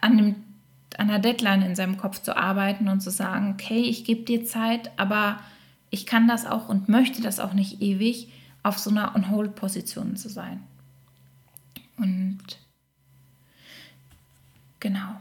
an, 0.00 0.16
dem, 0.16 0.34
an 0.96 1.10
einer 1.10 1.18
Deadline 1.18 1.62
in 1.62 1.74
seinem 1.74 1.96
Kopf 1.96 2.22
zu 2.22 2.36
arbeiten 2.36 2.88
und 2.88 3.00
zu 3.00 3.10
sagen, 3.10 3.54
okay, 3.54 3.80
ich 3.80 4.04
gebe 4.04 4.22
dir 4.22 4.44
Zeit, 4.44 4.90
aber 4.96 5.40
ich 5.90 6.06
kann 6.06 6.28
das 6.28 6.46
auch 6.46 6.68
und 6.68 6.88
möchte 6.88 7.20
das 7.22 7.40
auch 7.40 7.54
nicht 7.54 7.82
ewig, 7.82 8.28
auf 8.62 8.78
so 8.78 8.90
einer 8.90 9.16
On-Hold-Position 9.16 10.16
zu 10.16 10.28
sein. 10.28 10.62
Und 11.96 12.38
genau. 14.78 15.20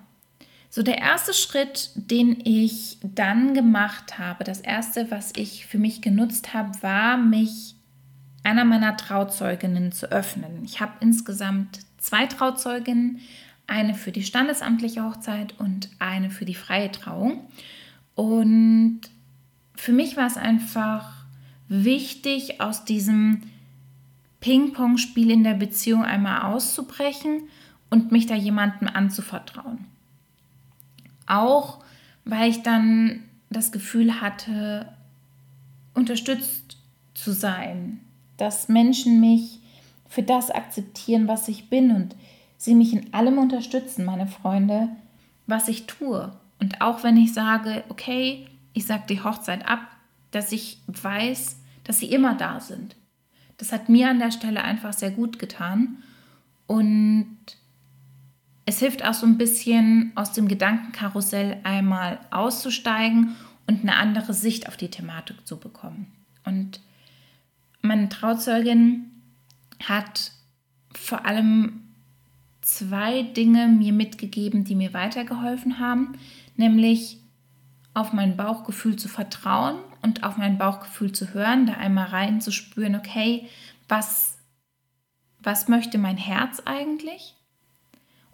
So, 0.70 0.84
der 0.84 1.00
erste 1.00 1.34
Schritt, 1.34 1.92
den 1.96 2.40
ich 2.46 2.98
dann 3.04 3.54
gemacht 3.54 4.20
habe, 4.20 4.44
das 4.44 4.62
erste, 4.62 5.12
was 5.12 5.34
ich 5.36 5.66
für 5.66 5.80
mich 5.80 6.02
genutzt 6.02 6.54
habe, 6.54 6.72
war, 6.82 7.18
mich 7.18 7.76
einer 8.44 8.66
meiner 8.66 8.98
Trauzeuginnen 8.98 9.92
zu 9.92 10.12
öffnen. 10.12 10.64
Ich 10.64 10.82
habe 10.82 10.94
insgesamt 11.00 11.80
zwei 11.98 12.26
Trauzeuginnen, 12.26 13.20
eine 13.68 13.94
für 13.94 14.12
die 14.12 14.24
standesamtliche 14.24 15.04
Hochzeit 15.04 15.60
und 15.60 15.90
eine 16.00 16.30
für 16.30 16.46
die 16.46 16.56
freie 16.56 16.92
Trauung. 16.92 17.46
Und 18.16 19.02
für 19.76 19.94
mich 19.94 20.18
war 20.18 20.28
es 20.28 20.38
einfach 20.38 21.26
wichtig, 21.68 22.60
aus 22.60 22.84
diesem 22.84 23.42
Ping-Pong-Spiel 24.42 25.32
in 25.32 25.44
der 25.44 25.54
Beziehung 25.54 26.04
einmal 26.04 26.42
auszubrechen 26.42 27.44
und 27.90 28.12
mich 28.12 28.26
da 28.26 28.36
jemandem 28.36 28.88
anzuvertrauen. 28.88 29.86
Auch 31.28 31.84
weil 32.26 32.50
ich 32.50 32.62
dann 32.64 33.24
das 33.50 33.72
Gefühl 33.72 34.20
hatte, 34.20 34.92
unterstützt 35.94 36.78
zu 37.14 37.32
sein, 37.32 38.02
dass 38.42 38.70
Menschen 38.70 39.20
mich 39.20 39.60
für 40.10 40.24
das 40.24 40.50
akzeptieren, 40.50 41.28
was 41.28 41.48
ich 41.48 41.70
bin 41.70 41.92
und 41.92 42.16
sie 42.58 42.74
mich 42.74 42.92
in 42.92 43.14
allem 43.14 43.38
unterstützen, 43.38 44.04
meine 44.04 44.26
Freunde, 44.26 44.90
was 45.46 45.68
ich 45.68 45.86
tue. 45.86 46.32
Und 46.60 46.82
auch 46.82 47.04
wenn 47.04 47.18
ich 47.18 47.34
sage, 47.34 47.84
okay, 47.90 48.48
ich 48.74 48.88
sage 48.88 49.04
die 49.10 49.24
Hochzeit 49.24 49.68
ab, 49.68 49.80
dass 50.32 50.52
ich 50.52 50.80
weiß, 50.88 51.58
dass 51.84 52.00
sie 52.00 52.12
immer 52.12 52.34
da 52.34 52.60
sind. 52.60 52.96
Das 53.58 53.72
hat 53.72 53.90
mir 53.90 54.10
an 54.10 54.18
der 54.18 54.32
Stelle 54.32 54.64
einfach 54.64 54.94
sehr 54.94 55.12
gut 55.12 55.38
getan. 55.38 55.98
Und 56.66 57.38
es 58.66 58.80
hilft 58.80 59.06
auch 59.06 59.14
so 59.14 59.28
ein 59.28 59.38
bisschen 59.38 60.14
aus 60.16 60.34
dem 60.34 60.48
Gedankenkarussell 60.48 61.60
einmal 61.64 62.20
auszusteigen 62.32 63.36
und 63.68 63.82
eine 63.82 63.98
andere 63.98 64.34
Sicht 64.34 64.68
auf 64.68 64.78
die 64.78 64.90
Thematik 64.90 65.46
zu 65.46 65.58
bekommen. 65.58 66.12
Und 66.44 66.82
meine 67.82 68.10
Trauzeugin 68.10 69.12
hat 69.84 70.32
vor 70.94 71.26
allem 71.26 71.82
zwei 72.62 73.24
Dinge 73.24 73.68
mir 73.68 73.94
mitgegeben, 73.94 74.64
die 74.64 74.76
mir 74.76 74.94
weitergeholfen 74.94 75.80
haben, 75.80 76.14
nämlich 76.56 77.20
auf 77.94 78.14
mein 78.14 78.38
Bauchgefühl 78.38 78.96
zu 78.96 79.10
vertrauen 79.10 79.78
und 80.02 80.24
auf 80.24 80.38
mein 80.38 80.58
Bauchgefühl 80.58 81.12
zu 81.12 81.34
hören, 81.34 81.66
da 81.66 81.74
einmal 81.74 82.08
reinzuspüren, 82.08 82.96
okay, 82.96 83.48
was, 83.90 84.38
was 85.40 85.68
möchte 85.68 85.98
mein 85.98 86.18
Herz 86.18 86.62
eigentlich? 86.66 87.36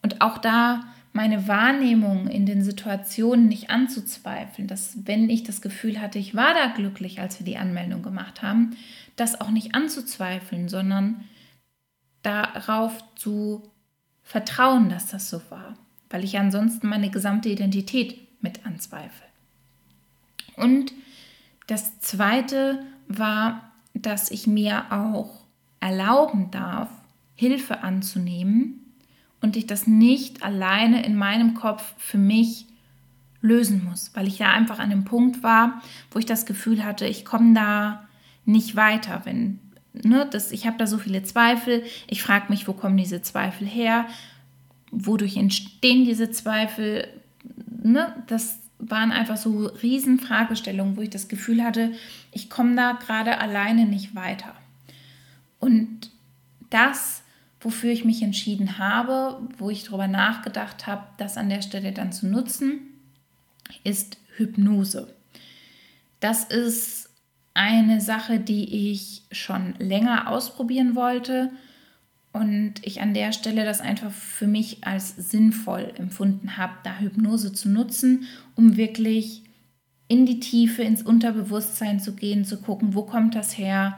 Und 0.02 0.22
auch 0.22 0.38
da 0.38 0.84
meine 1.18 1.48
Wahrnehmung 1.48 2.28
in 2.28 2.46
den 2.46 2.62
Situationen 2.62 3.48
nicht 3.48 3.72
anzuzweifeln, 3.72 4.68
dass 4.68 5.08
wenn 5.08 5.32
ich 5.32 5.44
das 5.44 5.64
Gefühl 5.64 6.00
hatte, 6.00 6.20
ich 6.20 6.36
war 6.36 6.54
da 6.54 6.68
glücklich, 6.68 7.20
als 7.20 7.40
wir 7.40 7.46
die 7.46 7.58
Anmeldung 7.58 8.04
gemacht 8.04 8.44
haben, 8.44 8.78
das 9.16 9.42
auch 9.42 9.50
nicht 9.50 9.74
anzuzweifeln, 9.74 10.70
sondern 10.70 11.24
darauf 12.22 13.04
zu 13.16 13.64
vertrauen, 14.22 14.90
dass 14.90 15.08
das 15.08 15.32
so 15.32 15.42
war, 15.50 15.76
weil 16.12 16.24
ich 16.24 16.38
ansonsten 16.38 16.88
meine 16.88 17.10
gesamte 17.10 17.50
Identität 17.50 18.20
mit 18.44 18.64
anzweifle. 18.68 19.26
Und 20.56 20.94
das 21.66 22.00
Zweite 22.00 22.84
war, 23.08 23.72
dass 23.96 24.30
ich 24.30 24.46
mir 24.46 24.92
auch 24.92 25.32
erlauben 25.80 26.52
darf, 26.52 26.90
Hilfe 27.34 27.82
anzunehmen 27.82 28.87
und 29.42 29.56
ich 29.56 29.68
das 29.68 29.88
nicht 29.88 30.44
alleine 30.44 31.06
in 31.06 31.16
meinem 31.16 31.54
Kopf 31.54 31.94
für 31.98 32.18
mich 32.18 32.66
lösen 33.42 33.86
muss, 33.86 34.12
weil 34.14 34.28
ich 34.28 34.40
ja 34.40 34.52
einfach 34.52 34.80
an 34.80 34.90
dem 34.90 35.06
Punkt 35.06 35.44
war, 35.44 35.82
wo 36.12 36.20
ich 36.20 36.26
das 36.26 36.46
Gefühl 36.46 36.84
hatte, 36.84 37.06
ich 37.06 37.24
komme 37.24 37.54
da 37.54 38.08
nicht 38.46 38.76
weiter, 38.76 39.22
wenn 39.26 39.60
ne, 40.04 40.28
das, 40.30 40.52
ich 40.52 40.66
habe 40.66 40.78
da 40.78 40.88
so 40.88 40.98
viele 40.98 41.24
Zweifel, 41.24 41.84
ich 42.08 42.24
frage 42.24 42.46
mich, 42.50 42.68
wo 42.68 42.74
kommen 42.74 42.98
diese 42.98 43.22
Zweifel 43.22 43.68
her, 43.68 44.06
wodurch 44.92 45.38
entstehen 45.38 46.06
diese 46.06 46.32
Zweifel, 46.32 47.08
ne, 47.84 48.14
das 48.28 48.60
waren 48.80 49.12
einfach 49.12 49.38
so 49.38 49.68
riesen 49.82 50.20
Fragestellungen, 50.20 50.98
wo 50.98 51.02
ich 51.02 51.10
das 51.10 51.28
Gefühl 51.28 51.64
hatte, 51.64 51.92
ich 52.32 52.50
komme 52.50 52.76
da 52.76 52.94
gerade 52.94 53.40
alleine 53.40 53.86
nicht 53.86 54.16
weiter. 54.16 54.54
Und 55.60 56.12
das, 56.70 57.24
wofür 57.60 57.92
ich 57.92 58.06
mich 58.06 58.22
entschieden 58.22 58.78
habe, 58.78 59.42
wo 59.58 59.70
ich 59.70 59.84
darüber 59.84 60.08
nachgedacht 60.08 60.88
habe, 60.88 61.04
das 61.18 61.38
an 61.38 61.50
der 61.50 61.62
Stelle 61.62 61.92
dann 61.92 62.12
zu 62.12 62.28
nutzen, 62.28 62.80
ist 63.84 64.18
Hypnose. 64.36 65.14
Das 66.20 66.44
ist 66.44 67.10
eine 67.54 68.02
Sache, 68.02 68.40
die 68.40 68.92
ich 68.92 69.24
schon 69.32 69.74
länger 69.80 70.30
ausprobieren 70.30 70.96
wollte 70.96 71.52
und 72.34 72.76
ich 72.84 73.02
an 73.02 73.16
der 73.16 73.32
Stelle 73.32 73.66
das 73.66 73.82
einfach 73.82 74.12
für 74.12 74.46
mich 74.46 74.86
als 74.86 75.16
sinnvoll 75.16 75.92
empfunden 75.96 76.58
habe, 76.58 76.74
da 76.84 77.00
Hypnose 77.00 77.52
zu 77.54 77.70
nutzen, 77.70 78.26
um 78.56 78.78
wirklich 78.78 79.44
in 80.08 80.26
die 80.26 80.40
Tiefe, 80.40 80.84
ins 80.84 81.02
Unterbewusstsein 81.02 82.00
zu 82.00 82.14
gehen, 82.14 82.46
zu 82.46 82.62
gucken, 82.62 82.94
wo 82.94 83.04
kommt 83.04 83.36
das 83.36 83.58
her, 83.58 83.98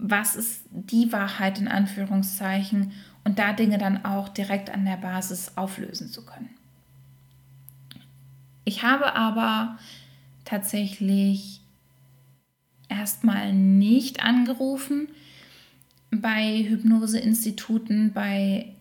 was 0.00 0.34
ist 0.34 0.62
die 0.70 1.12
Wahrheit 1.12 1.58
in 1.58 1.68
Anführungszeichen 1.68 2.92
und 3.24 3.38
da 3.38 3.52
Dinge 3.52 3.76
dann 3.76 4.04
auch 4.04 4.28
direkt 4.28 4.70
an 4.70 4.84
der 4.84 4.96
Basis 4.96 5.52
auflösen 5.56 6.08
zu 6.08 6.24
können. 6.24 6.48
Ich 8.64 8.82
habe 8.82 9.14
aber 9.14 9.78
tatsächlich 10.44 11.60
erstmal 12.88 13.52
nicht 13.52 14.24
angerufen 14.24 15.08
bei 16.10 16.64
Hypnoseinstituten, 16.66 18.12
bei 18.12 18.74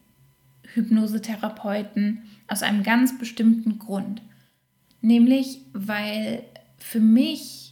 Hypnosetherapeuten 0.73 2.23
aus 2.47 2.63
einem 2.63 2.83
ganz 2.83 3.17
bestimmten 3.17 3.77
Grund. 3.77 4.21
Nämlich, 5.01 5.61
weil 5.73 6.43
für 6.77 6.99
mich 6.99 7.68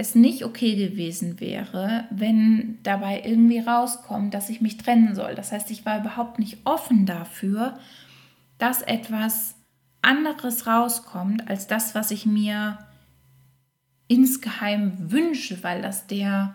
es 0.00 0.14
nicht 0.14 0.44
okay 0.44 0.76
gewesen 0.76 1.40
wäre, 1.40 2.04
wenn 2.10 2.78
dabei 2.82 3.22
irgendwie 3.22 3.58
rauskommt, 3.58 4.32
dass 4.32 4.48
ich 4.48 4.62
mich 4.62 4.78
trennen 4.78 5.14
soll. 5.14 5.34
Das 5.34 5.52
heißt, 5.52 5.70
ich 5.70 5.84
war 5.84 6.00
überhaupt 6.00 6.38
nicht 6.38 6.58
offen 6.64 7.04
dafür, 7.04 7.78
dass 8.56 8.80
etwas 8.80 9.56
anderes 10.00 10.66
rauskommt 10.66 11.48
als 11.48 11.66
das, 11.66 11.94
was 11.94 12.10
ich 12.10 12.24
mir 12.24 12.78
insgeheim 14.08 14.94
wünsche, 15.12 15.62
weil 15.62 15.82
das 15.82 16.06
der, 16.06 16.54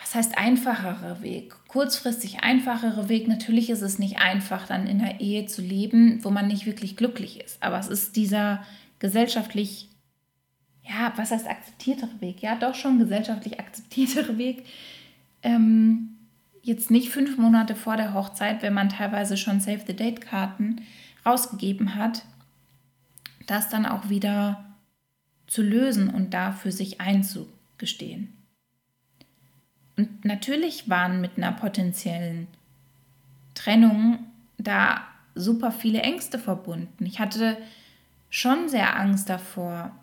was 0.00 0.14
heißt 0.14 0.38
einfachere 0.38 1.20
Weg? 1.20 1.54
Kurzfristig 1.68 2.42
einfachere 2.42 3.10
Weg. 3.10 3.28
Natürlich 3.28 3.68
ist 3.68 3.82
es 3.82 3.98
nicht 3.98 4.18
einfach, 4.18 4.66
dann 4.66 4.86
in 4.86 5.02
einer 5.02 5.20
Ehe 5.20 5.44
zu 5.44 5.60
leben, 5.60 6.24
wo 6.24 6.30
man 6.30 6.46
nicht 6.46 6.64
wirklich 6.64 6.96
glücklich 6.96 7.38
ist. 7.38 7.62
Aber 7.62 7.78
es 7.78 7.88
ist 7.88 8.16
dieser 8.16 8.62
gesellschaftlich, 8.98 9.90
ja, 10.84 11.12
was 11.16 11.30
heißt 11.30 11.48
akzeptiertere 11.48 12.20
Weg? 12.20 12.42
Ja, 12.42 12.56
doch 12.56 12.74
schon 12.74 12.98
gesellschaftlich 12.98 13.60
akzeptiertere 13.60 14.36
Weg. 14.38 14.66
Ähm, 15.42 16.16
jetzt 16.62 16.90
nicht 16.90 17.10
fünf 17.10 17.38
Monate 17.38 17.74
vor 17.74 17.96
der 17.96 18.14
Hochzeit, 18.14 18.62
wenn 18.62 18.74
man 18.74 18.88
teilweise 18.88 19.36
schon 19.36 19.60
Save 19.60 19.82
the 19.86 19.94
Date-Karten 19.94 20.82
rausgegeben 21.24 21.94
hat, 21.94 22.24
das 23.46 23.68
dann 23.68 23.86
auch 23.86 24.08
wieder 24.08 24.64
zu 25.46 25.62
lösen 25.62 26.08
und 26.08 26.34
da 26.34 26.52
für 26.52 26.72
sich 26.72 27.00
einzugestehen. 27.00 28.32
Und 29.96 30.24
natürlich 30.24 30.88
waren 30.88 31.20
mit 31.20 31.36
einer 31.36 31.52
potenziellen 31.52 32.48
Trennung 33.54 34.20
da 34.58 35.02
super 35.34 35.70
viele 35.70 36.00
Ängste 36.00 36.38
verbunden. 36.38 37.04
Ich 37.04 37.20
hatte 37.20 37.56
schon 38.30 38.68
sehr 38.68 38.98
Angst 38.98 39.28
davor, 39.28 39.94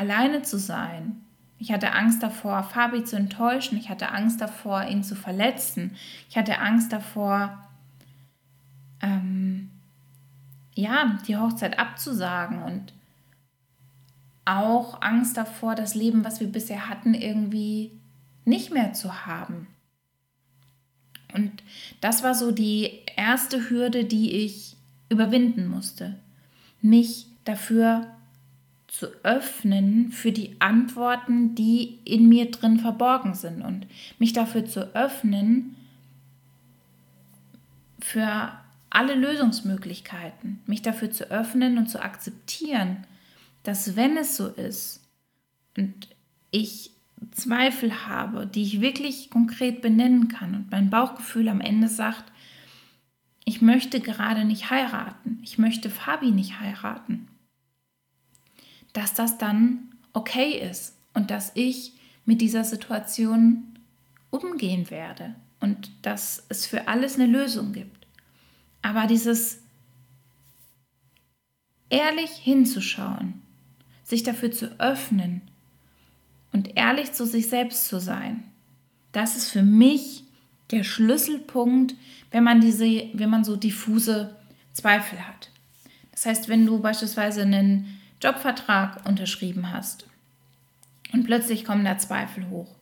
alleine 0.00 0.42
zu 0.42 0.58
sein. 0.58 1.20
Ich 1.58 1.70
hatte 1.70 1.92
Angst 1.92 2.22
davor, 2.22 2.62
Fabi 2.62 3.04
zu 3.04 3.16
enttäuschen. 3.16 3.76
Ich 3.76 3.90
hatte 3.90 4.10
Angst 4.12 4.40
davor, 4.40 4.84
ihn 4.86 5.04
zu 5.04 5.14
verletzen. 5.14 5.94
Ich 6.30 6.38
hatte 6.38 6.58
Angst 6.58 6.90
davor, 6.90 7.68
ähm, 9.02 9.70
ja, 10.74 11.18
die 11.28 11.36
Hochzeit 11.36 11.78
abzusagen 11.78 12.62
und 12.62 12.94
auch 14.46 15.02
Angst 15.02 15.36
davor, 15.36 15.74
das 15.74 15.94
Leben, 15.94 16.24
was 16.24 16.40
wir 16.40 16.48
bisher 16.48 16.88
hatten, 16.88 17.12
irgendwie 17.12 17.92
nicht 18.46 18.72
mehr 18.72 18.94
zu 18.94 19.26
haben. 19.26 19.66
Und 21.34 21.62
das 22.00 22.22
war 22.22 22.34
so 22.34 22.52
die 22.52 22.90
erste 23.16 23.68
Hürde, 23.68 24.06
die 24.06 24.32
ich 24.32 24.76
überwinden 25.10 25.68
musste. 25.68 26.18
Mich 26.80 27.26
dafür 27.44 28.06
zu 28.90 29.06
öffnen 29.22 30.10
für 30.10 30.32
die 30.32 30.56
Antworten, 30.58 31.54
die 31.54 32.00
in 32.04 32.28
mir 32.28 32.50
drin 32.50 32.80
verborgen 32.80 33.34
sind. 33.34 33.62
Und 33.62 33.86
mich 34.18 34.32
dafür 34.32 34.66
zu 34.66 34.94
öffnen 34.96 35.76
für 38.00 38.52
alle 38.90 39.14
Lösungsmöglichkeiten, 39.14 40.60
mich 40.66 40.82
dafür 40.82 41.12
zu 41.12 41.30
öffnen 41.30 41.78
und 41.78 41.88
zu 41.88 42.02
akzeptieren, 42.02 43.06
dass 43.62 43.94
wenn 43.94 44.16
es 44.16 44.36
so 44.36 44.48
ist 44.48 45.00
und 45.76 46.08
ich 46.50 46.90
Zweifel 47.30 48.06
habe, 48.06 48.46
die 48.46 48.62
ich 48.62 48.80
wirklich 48.80 49.30
konkret 49.30 49.82
benennen 49.82 50.28
kann 50.28 50.54
und 50.54 50.70
mein 50.70 50.90
Bauchgefühl 50.90 51.48
am 51.48 51.60
Ende 51.60 51.86
sagt, 51.86 52.24
ich 53.44 53.62
möchte 53.62 54.00
gerade 54.00 54.44
nicht 54.44 54.70
heiraten, 54.70 55.38
ich 55.42 55.58
möchte 55.58 55.90
Fabi 55.90 56.32
nicht 56.32 56.58
heiraten, 56.60 57.28
dass 58.92 59.14
das 59.14 59.38
dann 59.38 59.90
okay 60.12 60.58
ist 60.58 60.96
und 61.14 61.30
dass 61.30 61.52
ich 61.54 61.94
mit 62.24 62.40
dieser 62.40 62.64
Situation 62.64 63.78
umgehen 64.30 64.90
werde 64.90 65.34
und 65.60 65.90
dass 66.02 66.44
es 66.48 66.66
für 66.66 66.88
alles 66.88 67.16
eine 67.16 67.26
Lösung 67.26 67.72
gibt. 67.72 68.06
Aber 68.82 69.06
dieses 69.06 69.62
ehrlich 71.90 72.30
hinzuschauen, 72.30 73.42
sich 74.04 74.22
dafür 74.22 74.50
zu 74.50 74.80
öffnen 74.80 75.42
und 76.52 76.76
ehrlich 76.76 77.12
zu 77.12 77.26
sich 77.26 77.48
selbst 77.48 77.88
zu 77.88 78.00
sein, 78.00 78.44
das 79.12 79.36
ist 79.36 79.50
für 79.50 79.62
mich 79.62 80.24
der 80.70 80.84
Schlüsselpunkt, 80.84 81.94
wenn 82.30 82.44
man 82.44 82.60
diese, 82.60 82.84
wenn 83.12 83.30
man 83.30 83.44
so 83.44 83.56
diffuse 83.56 84.36
Zweifel 84.72 85.26
hat. 85.26 85.50
Das 86.12 86.26
heißt, 86.26 86.48
wenn 86.48 86.64
du 86.64 86.80
beispielsweise 86.80 87.42
einen 87.42 87.99
Jobvertrag 88.22 89.06
unterschrieben 89.06 89.72
hast 89.72 90.06
und 91.12 91.24
plötzlich 91.24 91.64
kommen 91.64 91.84
da 91.84 91.98
Zweifel 91.98 92.48
hoch, 92.50 92.74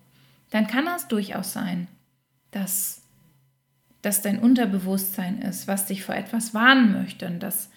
dann 0.50 0.66
kann 0.66 0.86
das 0.86 1.08
durchaus 1.08 1.52
sein, 1.52 1.88
dass 2.50 3.02
dass 4.02 4.22
dein 4.22 4.38
Unterbewusstsein 4.38 5.42
ist, 5.42 5.66
was 5.66 5.86
dich 5.86 6.04
vor 6.04 6.14
etwas 6.14 6.54
warnen 6.54 6.92
möchte 6.92 7.26
und 7.26 7.40
dass 7.40 7.70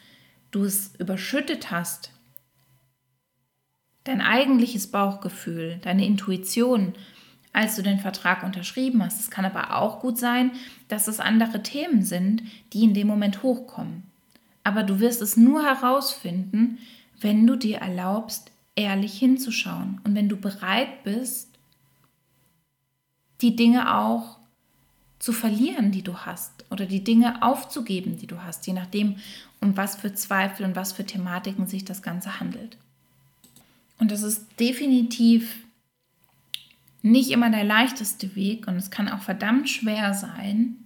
du 0.51 0.63
es 0.63 0.93
überschüttet 0.99 1.71
hast. 1.71 2.11
Dein 4.03 4.21
eigentliches 4.21 4.87
Bauchgefühl, 4.87 5.79
deine 5.81 6.05
Intuition, 6.05 6.93
als 7.53 7.75
du 7.75 7.81
den 7.81 7.99
Vertrag 7.99 8.43
unterschrieben 8.43 9.03
hast. 9.03 9.19
Es 9.19 9.31
kann 9.31 9.45
aber 9.45 9.75
auch 9.75 9.99
gut 9.99 10.17
sein, 10.17 10.51
dass 10.87 11.07
es 11.07 11.19
andere 11.19 11.63
Themen 11.63 12.03
sind, 12.03 12.43
die 12.73 12.83
in 12.83 12.93
dem 12.93 13.07
Moment 13.07 13.43
hochkommen. 13.43 14.03
Aber 14.63 14.83
du 14.83 14.99
wirst 14.99 15.21
es 15.21 15.37
nur 15.37 15.63
herausfinden, 15.63 16.77
wenn 17.21 17.47
du 17.47 17.55
dir 17.55 17.77
erlaubst, 17.77 18.51
ehrlich 18.75 19.17
hinzuschauen 19.17 20.01
und 20.03 20.15
wenn 20.15 20.29
du 20.29 20.37
bereit 20.37 21.03
bist, 21.03 21.49
die 23.41 23.55
Dinge 23.55 23.97
auch 23.97 24.37
zu 25.19 25.33
verlieren, 25.33 25.91
die 25.91 26.01
du 26.01 26.17
hast, 26.17 26.65
oder 26.71 26.85
die 26.85 27.03
Dinge 27.03 27.43
aufzugeben, 27.43 28.17
die 28.17 28.27
du 28.27 28.41
hast, 28.41 28.65
je 28.65 28.73
nachdem, 28.73 29.17
um 29.59 29.77
was 29.77 29.95
für 29.95 30.13
Zweifel 30.13 30.65
und 30.65 30.75
was 30.75 30.93
für 30.93 31.05
Thematiken 31.05 31.67
sich 31.67 31.85
das 31.85 32.01
Ganze 32.01 32.39
handelt. 32.39 32.77
Und 33.99 34.09
das 34.09 34.23
ist 34.23 34.47
definitiv 34.59 35.63
nicht 37.03 37.29
immer 37.29 37.49
der 37.49 37.63
leichteste 37.63 38.35
Weg 38.35 38.67
und 38.67 38.75
es 38.75 38.89
kann 38.89 39.09
auch 39.09 39.21
verdammt 39.21 39.69
schwer 39.69 40.13
sein, 40.13 40.77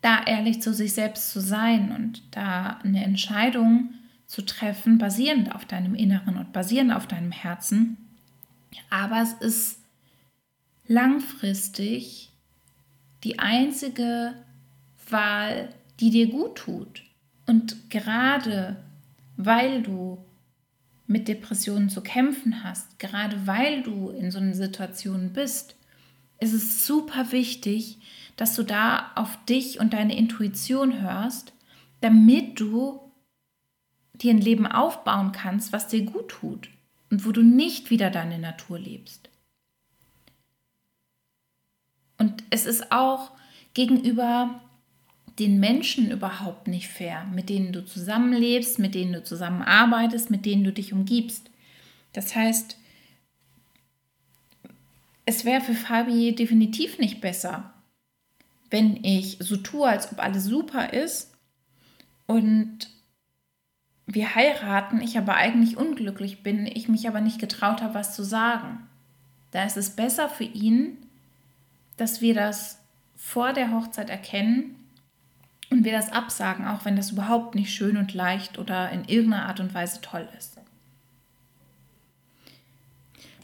da 0.00 0.22
ehrlich 0.24 0.60
zu 0.60 0.74
sich 0.74 0.92
selbst 0.92 1.30
zu 1.30 1.40
sein 1.40 1.92
und 1.92 2.22
da 2.32 2.78
eine 2.82 3.04
Entscheidung 3.04 3.94
zu 4.32 4.40
treffen, 4.40 4.96
basierend 4.96 5.54
auf 5.54 5.66
deinem 5.66 5.94
Inneren 5.94 6.38
und 6.38 6.54
basierend 6.54 6.94
auf 6.94 7.06
deinem 7.06 7.32
Herzen. 7.32 7.98
Aber 8.88 9.20
es 9.20 9.34
ist 9.34 9.80
langfristig 10.86 12.32
die 13.24 13.38
einzige 13.38 14.32
Wahl, 15.10 15.68
die 16.00 16.08
dir 16.08 16.30
gut 16.30 16.56
tut. 16.56 17.02
Und 17.44 17.90
gerade 17.90 18.82
weil 19.36 19.82
du 19.82 20.24
mit 21.06 21.28
Depressionen 21.28 21.90
zu 21.90 22.00
kämpfen 22.00 22.64
hast, 22.64 22.98
gerade 22.98 23.46
weil 23.46 23.82
du 23.82 24.08
in 24.08 24.30
so 24.30 24.38
einer 24.38 24.54
Situation 24.54 25.34
bist, 25.34 25.76
ist 26.40 26.54
es 26.54 26.86
super 26.86 27.32
wichtig, 27.32 27.98
dass 28.36 28.54
du 28.54 28.62
da 28.62 29.12
auf 29.14 29.44
dich 29.44 29.78
und 29.78 29.92
deine 29.92 30.16
Intuition 30.16 31.02
hörst, 31.02 31.52
damit 32.00 32.58
du 32.58 33.11
dir 34.14 34.32
ein 34.32 34.40
Leben 34.40 34.66
aufbauen 34.66 35.32
kannst, 35.32 35.72
was 35.72 35.88
dir 35.88 36.02
gut 36.02 36.28
tut 36.28 36.68
und 37.10 37.26
wo 37.26 37.32
du 37.32 37.42
nicht 37.42 37.90
wieder 37.90 38.10
deine 38.10 38.38
Natur 38.38 38.78
lebst. 38.78 39.30
Und 42.18 42.44
es 42.50 42.66
ist 42.66 42.92
auch 42.92 43.32
gegenüber 43.74 44.60
den 45.38 45.58
Menschen 45.58 46.10
überhaupt 46.10 46.68
nicht 46.68 46.88
fair, 46.88 47.24
mit 47.32 47.48
denen 47.48 47.72
du 47.72 47.84
zusammenlebst, 47.84 48.78
mit 48.78 48.94
denen 48.94 49.14
du 49.14 49.24
zusammenarbeitest, 49.24 50.30
mit 50.30 50.44
denen 50.44 50.62
du 50.62 50.72
dich 50.72 50.92
umgibst. 50.92 51.50
Das 52.12 52.34
heißt, 52.34 52.76
es 55.24 55.44
wäre 55.44 55.62
für 55.62 55.74
Fabi 55.74 56.34
definitiv 56.34 56.98
nicht 56.98 57.20
besser, 57.20 57.72
wenn 58.70 59.02
ich 59.04 59.38
so 59.40 59.56
tue, 59.56 59.86
als 59.86 60.12
ob 60.12 60.18
alles 60.18 60.44
super 60.44 60.92
ist 60.92 61.32
und 62.26 62.91
wir 64.06 64.34
heiraten, 64.34 65.00
ich 65.00 65.16
aber 65.16 65.34
eigentlich 65.34 65.76
unglücklich 65.76 66.42
bin, 66.42 66.66
ich 66.66 66.88
mich 66.88 67.08
aber 67.08 67.20
nicht 67.20 67.38
getraut 67.38 67.82
habe, 67.82 67.94
was 67.94 68.14
zu 68.14 68.24
sagen. 68.24 68.86
Da 69.50 69.64
ist 69.64 69.76
es 69.76 69.90
besser 69.90 70.28
für 70.28 70.44
ihn, 70.44 70.96
dass 71.96 72.20
wir 72.20 72.34
das 72.34 72.78
vor 73.16 73.52
der 73.52 73.70
Hochzeit 73.70 74.10
erkennen 74.10 74.76
und 75.70 75.84
wir 75.84 75.92
das 75.92 76.10
absagen, 76.10 76.66
auch 76.66 76.84
wenn 76.84 76.96
das 76.96 77.12
überhaupt 77.12 77.54
nicht 77.54 77.72
schön 77.72 77.96
und 77.96 78.12
leicht 78.12 78.58
oder 78.58 78.90
in 78.90 79.04
irgendeiner 79.04 79.46
Art 79.46 79.60
und 79.60 79.74
Weise 79.74 80.00
toll 80.00 80.28
ist. 80.36 80.58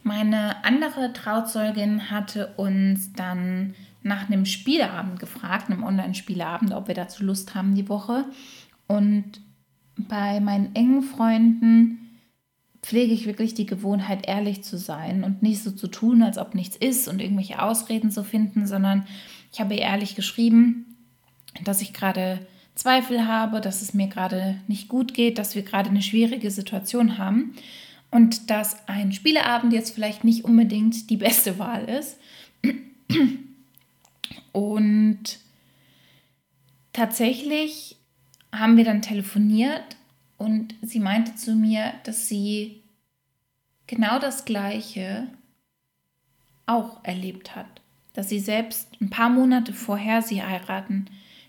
Meine 0.02 0.64
andere 0.64 1.12
Trauzeugin 1.12 2.10
hatte 2.10 2.54
uns 2.56 3.12
dann 3.12 3.74
nach 4.02 4.26
einem 4.26 4.46
Spieleabend 4.46 5.20
gefragt, 5.20 5.70
einem 5.70 5.84
Online-Spieleabend, 5.84 6.72
ob 6.72 6.88
wir 6.88 6.94
dazu 6.94 7.24
Lust 7.24 7.54
haben 7.54 7.74
die 7.74 7.88
Woche. 7.88 8.24
Und 8.86 9.40
bei 9.98 10.40
meinen 10.40 10.74
engen 10.74 11.02
Freunden 11.02 12.08
pflege 12.82 13.12
ich 13.12 13.26
wirklich 13.26 13.54
die 13.54 13.66
Gewohnheit, 13.66 14.28
ehrlich 14.28 14.62
zu 14.62 14.78
sein 14.78 15.24
und 15.24 15.42
nicht 15.42 15.62
so 15.62 15.70
zu 15.70 15.88
tun, 15.88 16.22
als 16.22 16.38
ob 16.38 16.54
nichts 16.54 16.76
ist 16.76 17.08
und 17.08 17.20
irgendwelche 17.20 17.60
Ausreden 17.60 18.10
zu 18.10 18.22
finden, 18.22 18.66
sondern 18.66 19.06
ich 19.52 19.60
habe 19.60 19.74
ehrlich 19.74 20.14
geschrieben, 20.14 20.96
dass 21.64 21.82
ich 21.82 21.92
gerade 21.92 22.46
Zweifel 22.74 23.26
habe, 23.26 23.60
dass 23.60 23.82
es 23.82 23.92
mir 23.92 24.06
gerade 24.06 24.60
nicht 24.68 24.88
gut 24.88 25.12
geht, 25.12 25.38
dass 25.38 25.56
wir 25.56 25.62
gerade 25.62 25.90
eine 25.90 26.02
schwierige 26.02 26.50
Situation 26.50 27.18
haben 27.18 27.54
und 28.10 28.50
dass 28.50 28.88
ein 28.88 29.12
Spieleabend 29.12 29.72
jetzt 29.72 29.94
vielleicht 29.94 30.22
nicht 30.22 30.44
unbedingt 30.44 31.10
die 31.10 31.16
beste 31.16 31.58
Wahl 31.58 31.84
ist. 31.84 32.18
Und 34.52 35.38
tatsächlich 36.92 37.97
haben 38.52 38.76
wir 38.76 38.84
dann 38.84 39.02
telefoniert 39.02 39.96
und 40.36 40.74
sie 40.82 41.00
meinte 41.00 41.34
zu 41.34 41.54
mir, 41.54 41.92
dass 42.04 42.28
sie 42.28 42.82
genau 43.86 44.18
das 44.18 44.44
Gleiche 44.44 45.28
auch 46.66 47.02
erlebt 47.04 47.56
hat. 47.56 47.66
Dass 48.12 48.28
sie 48.28 48.40
selbst 48.40 48.88
ein 49.00 49.10
paar 49.10 49.28
Monate 49.30 49.72
vorher, 49.72 50.22
sie 50.22 50.42
heiraten 50.42 51.06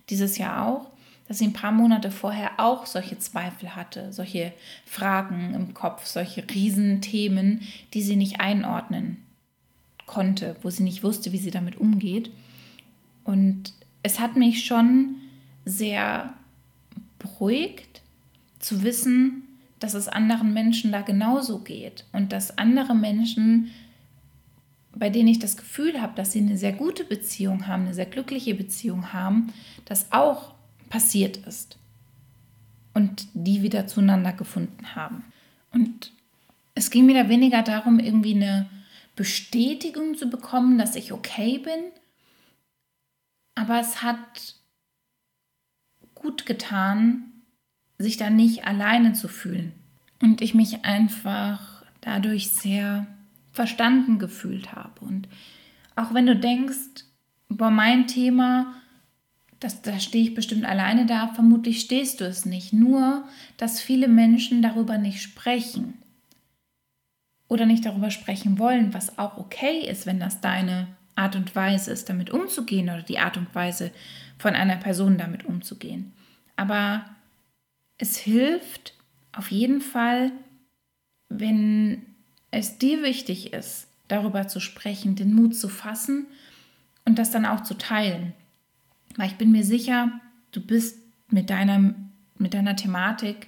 dieses 0.09 0.37
Jahr 0.37 0.67
auch, 0.67 0.89
dass 1.27 1.37
sie 1.37 1.45
ein 1.45 1.53
paar 1.53 1.71
Monate 1.71 2.09
vorher 2.09 2.59
auch 2.59 2.87
solche 2.87 3.19
Zweifel 3.19 3.75
hatte, 3.75 4.11
solche 4.11 4.51
Fragen 4.85 5.53
im 5.53 5.75
Kopf, 5.75 6.07
solche 6.07 6.43
Riesenthemen, 6.49 7.61
die 7.93 8.01
sie 8.01 8.15
nicht 8.15 8.39
einordnen 8.39 9.23
konnte, 10.07 10.55
wo 10.63 10.71
sie 10.71 10.81
nicht 10.81 11.03
wusste, 11.03 11.31
wie 11.31 11.37
sie 11.37 11.51
damit 11.51 11.77
umgeht. 11.77 12.31
Und 13.23 13.73
es 14.01 14.19
hat 14.19 14.35
mich 14.35 14.65
schon 14.65 15.17
sehr 15.65 16.33
beruhigt 17.19 18.01
zu 18.59 18.83
wissen, 18.83 19.43
dass 19.79 19.93
es 19.93 20.07
anderen 20.07 20.53
Menschen 20.53 20.91
da 20.91 21.01
genauso 21.01 21.59
geht 21.59 22.05
und 22.11 22.31
dass 22.31 22.57
andere 22.57 22.95
Menschen, 22.95 23.71
bei 24.95 25.09
denen 25.09 25.29
ich 25.29 25.39
das 25.39 25.55
Gefühl 25.55 26.01
habe, 26.01 26.15
dass 26.15 26.31
sie 26.31 26.39
eine 26.39 26.57
sehr 26.57 26.73
gute 26.73 27.05
Beziehung 27.05 27.67
haben, 27.67 27.83
eine 27.83 27.93
sehr 27.93 28.05
glückliche 28.05 28.55
Beziehung 28.55 29.13
haben, 29.13 29.53
das 29.85 30.11
auch 30.11 30.53
passiert 30.89 31.37
ist 31.37 31.77
und 32.93 33.27
die 33.33 33.61
wieder 33.61 33.87
zueinander 33.87 34.33
gefunden 34.33 34.95
haben. 34.95 35.23
Und 35.71 36.11
es 36.75 36.89
ging 36.89 37.05
mir 37.05 37.23
da 37.23 37.29
weniger 37.29 37.61
darum, 37.61 37.99
irgendwie 37.99 38.35
eine 38.35 38.69
Bestätigung 39.15 40.15
zu 40.15 40.29
bekommen, 40.29 40.77
dass 40.77 40.95
ich 40.95 41.13
okay 41.13 41.59
bin, 41.59 41.91
aber 43.55 43.79
es 43.79 44.01
hat 44.01 44.55
gut 46.29 46.45
getan, 46.45 47.23
sich 47.97 48.17
da 48.17 48.29
nicht 48.29 48.67
alleine 48.67 49.13
zu 49.13 49.27
fühlen 49.27 49.73
und 50.21 50.41
ich 50.41 50.53
mich 50.53 50.85
einfach 50.85 51.83
dadurch 52.01 52.51
sehr 52.51 53.07
verstanden 53.51 54.19
gefühlt 54.19 54.73
habe. 54.73 55.01
Und 55.01 55.27
auch 55.95 56.13
wenn 56.13 56.27
du 56.27 56.35
denkst, 56.35 57.05
über 57.49 57.71
mein 57.71 58.05
Thema 58.05 58.75
das, 59.59 59.81
da 59.81 59.99
stehe 59.99 60.23
ich 60.23 60.35
bestimmt 60.35 60.65
alleine 60.65 61.05
da, 61.05 61.29
vermutlich 61.33 61.81
stehst 61.81 62.21
du 62.21 62.25
es 62.25 62.45
nicht. 62.45 62.71
Nur, 62.71 63.27
dass 63.57 63.81
viele 63.81 64.07
Menschen 64.07 64.61
darüber 64.61 64.97
nicht 64.97 65.21
sprechen 65.21 65.95
oder 67.49 67.65
nicht 67.65 67.85
darüber 67.85 68.11
sprechen 68.11 68.57
wollen, 68.57 68.93
was 68.93 69.17
auch 69.17 69.37
okay 69.37 69.81
ist, 69.89 70.05
wenn 70.05 70.19
das 70.19 70.39
deine 70.39 70.87
Art 71.15 71.35
und 71.35 71.55
Weise 71.55 71.91
ist, 71.91 72.07
damit 72.07 72.29
umzugehen 72.29 72.87
oder 72.87 73.01
die 73.01 73.19
Art 73.19 73.35
und 73.35 73.53
Weise 73.53 73.91
von 74.37 74.53
einer 74.55 74.77
Person 74.77 75.17
damit 75.17 75.43
umzugehen. 75.43 76.13
Aber 76.59 77.05
es 77.97 78.17
hilft 78.17 78.93
auf 79.31 79.49
jeden 79.49 79.79
Fall, 79.79 80.33
wenn 81.29 82.05
es 82.51 82.77
dir 82.77 83.01
wichtig 83.01 83.53
ist, 83.53 83.87
darüber 84.09 84.49
zu 84.49 84.59
sprechen, 84.59 85.15
den 85.15 85.33
Mut 85.33 85.55
zu 85.55 85.69
fassen 85.69 86.27
und 87.05 87.17
das 87.17 87.31
dann 87.31 87.45
auch 87.45 87.63
zu 87.63 87.75
teilen. 87.75 88.33
Weil 89.15 89.27
ich 89.27 89.37
bin 89.37 89.51
mir 89.51 89.63
sicher, 89.63 90.19
du 90.51 90.59
bist 90.59 90.99
mit 91.29 91.49
deiner, 91.49 91.95
mit 92.37 92.53
deiner 92.53 92.75
Thematik 92.75 93.47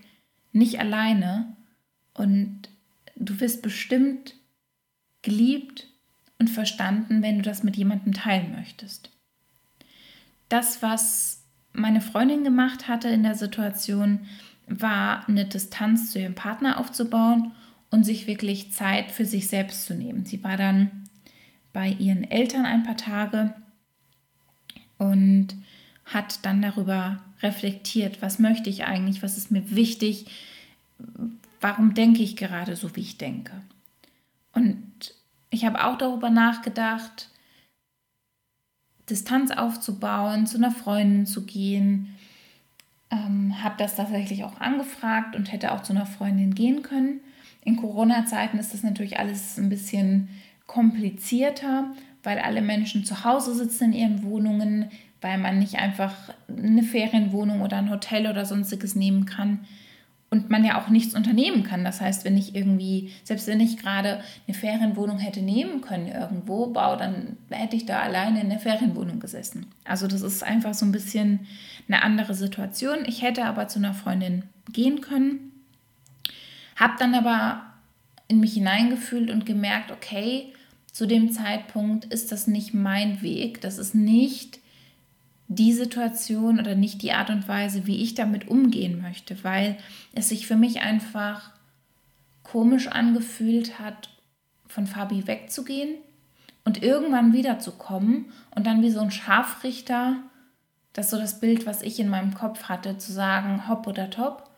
nicht 0.54 0.80
alleine 0.80 1.58
und 2.14 2.70
du 3.18 3.42
wirst 3.42 3.62
bestimmt 3.62 4.36
geliebt 5.22 5.90
und 6.40 6.50
verstanden, 6.50 7.22
wenn 7.22 7.36
du 7.36 7.42
das 7.42 7.62
mit 7.64 7.76
jemandem 7.76 8.14
teilen 8.14 8.54
möchtest. 8.54 9.10
Das, 10.48 10.82
was 10.82 11.41
meine 11.74 12.02
Freundin 12.02 12.44
gemacht 12.44 12.88
hatte 12.88 13.10
in 13.10 13.24
der 13.24 13.36
Situation, 13.36 14.22
war 14.68 15.28
eine 15.28 15.46
Distanz 15.46 16.12
zu 16.12 16.20
ihrem 16.20 16.36
Partner 16.36 16.80
aufzubauen 16.80 17.52
und 17.90 18.06
sich 18.06 18.28
wirklich 18.28 18.72
Zeit 18.72 19.12
für 19.12 19.26
sich 19.26 19.48
selbst 19.48 19.86
zu 19.86 19.94
nehmen. 19.94 20.26
Sie 20.26 20.44
war 20.44 20.58
dann 20.58 20.92
bei 21.74 21.90
ihren 21.90 22.30
Eltern 22.30 22.66
ein 22.66 22.84
paar 22.84 22.98
Tage 22.98 23.54
und 24.98 25.50
hat 26.06 26.46
dann 26.46 26.62
darüber 26.62 27.22
reflektiert, 27.42 28.22
was 28.22 28.40
möchte 28.40 28.70
ich 28.70 28.86
eigentlich, 28.86 29.24
was 29.24 29.38
ist 29.38 29.52
mir 29.52 29.76
wichtig, 29.76 30.26
warum 31.60 31.94
denke 31.94 32.22
ich 32.22 32.36
gerade 32.36 32.76
so, 32.76 32.96
wie 32.96 33.02
ich 33.02 33.18
denke. 33.18 33.54
Und 34.54 35.16
ich 35.50 35.66
habe 35.66 35.84
auch 35.84 35.98
darüber 35.98 36.30
nachgedacht, 36.30 37.30
Distanz 39.12 39.52
aufzubauen, 39.52 40.48
zu 40.48 40.58
einer 40.58 40.72
Freundin 40.72 41.26
zu 41.26 41.46
gehen. 41.46 42.16
Ähm, 43.12 43.62
habe 43.62 43.76
das 43.78 43.98
tatsächlich 43.98 44.44
auch 44.44 44.60
angefragt 44.60 45.36
und 45.36 45.52
hätte 45.52 45.74
auch 45.74 45.84
zu 45.84 45.94
einer 45.94 46.06
Freundin 46.06 46.56
gehen 46.56 46.82
können. 46.82 47.20
In 47.64 47.76
Corona-Zeiten 47.76 48.58
ist 48.58 48.74
das 48.74 48.84
natürlich 48.84 49.20
alles 49.20 49.58
ein 49.58 49.70
bisschen 49.70 50.30
komplizierter, 50.66 51.92
weil 52.24 52.40
alle 52.40 52.62
Menschen 52.62 53.04
zu 53.04 53.24
Hause 53.24 53.54
sitzen 53.54 53.92
in 53.92 53.94
ihren 53.94 54.24
Wohnungen, 54.24 54.90
weil 55.20 55.38
man 55.38 55.60
nicht 55.60 55.76
einfach 55.76 56.16
eine 56.48 56.84
Ferienwohnung 56.84 57.62
oder 57.62 57.78
ein 57.78 57.92
Hotel 57.92 58.28
oder 58.28 58.46
sonstiges 58.46 58.96
nehmen 58.96 59.26
kann 59.26 59.60
und 60.32 60.50
man 60.50 60.64
ja 60.64 60.82
auch 60.82 60.88
nichts 60.88 61.14
unternehmen 61.14 61.64
kann. 61.64 61.84
Das 61.84 62.00
heißt, 62.00 62.24
wenn 62.24 62.38
ich 62.38 62.56
irgendwie, 62.56 63.12
selbst 63.26 63.48
wenn 63.48 63.60
ich 63.60 63.78
gerade 63.78 64.24
eine 64.48 64.58
Ferienwohnung 64.58 65.20
hätte 65.20 65.42
nehmen 65.42 65.82
können 65.82 66.08
irgendwo, 66.08 66.68
bau, 66.68 66.96
dann 66.96 67.36
hätte 67.50 67.76
ich 67.76 67.86
da 67.86 68.00
alleine 68.00 68.40
in 68.40 68.50
der 68.50 68.60
Ferienwohnung 68.60 69.20
gesessen. 69.20 69.68
Also 69.84 70.08
das 70.08 70.22
ist 70.22 70.42
einfach 70.42 70.74
so 70.74 70.86
ein 70.86 70.94
bisschen 70.94 71.42
eine 71.90 72.02
andere 72.02 72.34
Situation. 72.34 73.00
Ich 73.06 73.22
hätte 73.22 73.44
aber 73.44 73.68
zu 73.68 73.80
einer 73.80 73.94
Freundin 73.94 74.44
gehen 74.72 75.02
können, 75.02 75.52
habe 76.78 76.94
dann 76.98 77.14
aber 77.14 77.66
in 78.30 78.40
mich 78.40 78.54
hineingefühlt 78.54 79.30
und 79.30 79.46
gemerkt, 79.46 79.92
okay, 79.92 80.54
zu 80.94 81.08
dem 81.08 81.34
Zeitpunkt 81.34 82.06
ist 82.06 82.32
das 82.32 82.48
nicht 82.48 82.74
mein 82.74 83.22
Weg, 83.22 83.60
das 83.60 83.78
ist 83.78 83.96
nicht 83.96 84.61
die 85.54 85.74
Situation 85.74 86.60
oder 86.60 86.76
nicht 86.76 87.02
die 87.02 87.12
Art 87.12 87.30
und 87.30 87.48
Weise, 87.48 87.86
wie 87.86 88.02
ich 88.02 88.16
damit 88.16 88.48
umgehen 88.48 89.02
möchte, 89.02 89.44
weil 89.44 89.78
es 90.14 90.30
sich 90.30 90.48
für 90.48 90.56
mich 90.56 90.80
einfach 90.82 91.52
komisch 92.44 92.88
angefühlt 92.88 93.78
hat, 93.78 94.10
von 94.68 94.88
Fabi 94.88 95.28
wegzugehen 95.28 95.98
und 96.64 96.82
irgendwann 96.82 97.34
wiederzukommen 97.34 98.32
und 98.56 98.66
dann 98.66 98.82
wie 98.82 98.92
so 98.92 99.02
ein 99.02 99.12
Scharfrichter, 99.12 100.18
das 100.94 101.08
ist 101.08 101.12
so 101.12 101.18
das 101.18 101.42
Bild, 101.42 101.66
was 101.66 101.82
ich 101.82 102.00
in 102.00 102.08
meinem 102.08 102.34
Kopf 102.34 102.70
hatte, 102.70 102.98
zu 102.98 103.12
sagen, 103.12 103.68
hopp 103.68 103.88
oder 103.88 104.10
top. 104.10 104.50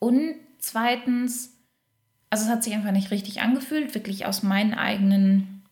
Und 0.00 0.34
zweitens, 0.58 1.52
also 2.30 2.46
es 2.46 2.50
hat 2.50 2.64
sich 2.64 2.74
einfach 2.74 2.90
nicht 2.90 3.12
richtig 3.12 3.42
angefühlt, 3.42 3.94
wirklich 3.94 4.26
aus 4.26 4.42
meinen 4.42 4.74
eigenen 4.74 5.62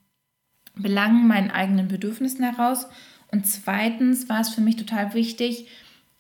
Belangen, 0.77 1.27
meinen 1.27 1.51
eigenen 1.51 1.89
Bedürfnissen 1.89 2.45
heraus. 2.45 2.87
Und 3.35 3.49
zweitens 3.49 4.29
war 4.29 4.43
es 4.43 4.51
für 4.51 4.61
mich 4.61 4.77
total 4.77 5.13
wichtig, 5.13 5.67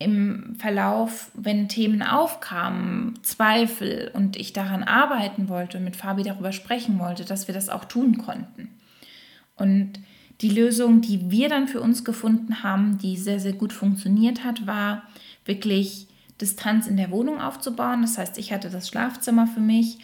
im 0.00 0.56
Verlauf, 0.58 1.30
wenn 1.34 1.68
Themen 1.68 2.02
aufkamen, 2.02 3.20
Zweifel 3.22 4.10
und 4.14 4.34
ich 4.34 4.52
daran 4.52 4.82
arbeiten 4.82 5.48
wollte 5.48 5.78
und 5.78 5.84
mit 5.84 5.94
Fabi 5.94 6.24
darüber 6.24 6.50
sprechen 6.50 6.98
wollte, 6.98 7.24
dass 7.24 7.46
wir 7.46 7.54
das 7.54 7.68
auch 7.68 7.84
tun 7.84 8.18
konnten. 8.18 8.68
Und 9.54 9.92
die 10.40 10.48
Lösung, 10.48 11.02
die 11.02 11.30
wir 11.30 11.48
dann 11.48 11.68
für 11.68 11.80
uns 11.80 12.04
gefunden 12.04 12.64
haben, 12.64 12.98
die 12.98 13.16
sehr, 13.16 13.38
sehr 13.38 13.52
gut 13.52 13.72
funktioniert 13.72 14.42
hat, 14.42 14.66
war 14.66 15.04
wirklich 15.44 16.08
Distanz 16.40 16.88
in 16.88 16.96
der 16.96 17.12
Wohnung 17.12 17.40
aufzubauen. 17.40 18.02
Das 18.02 18.18
heißt, 18.18 18.38
ich 18.38 18.52
hatte 18.52 18.70
das 18.70 18.88
Schlafzimmer 18.88 19.46
für 19.46 19.60
mich 19.60 19.98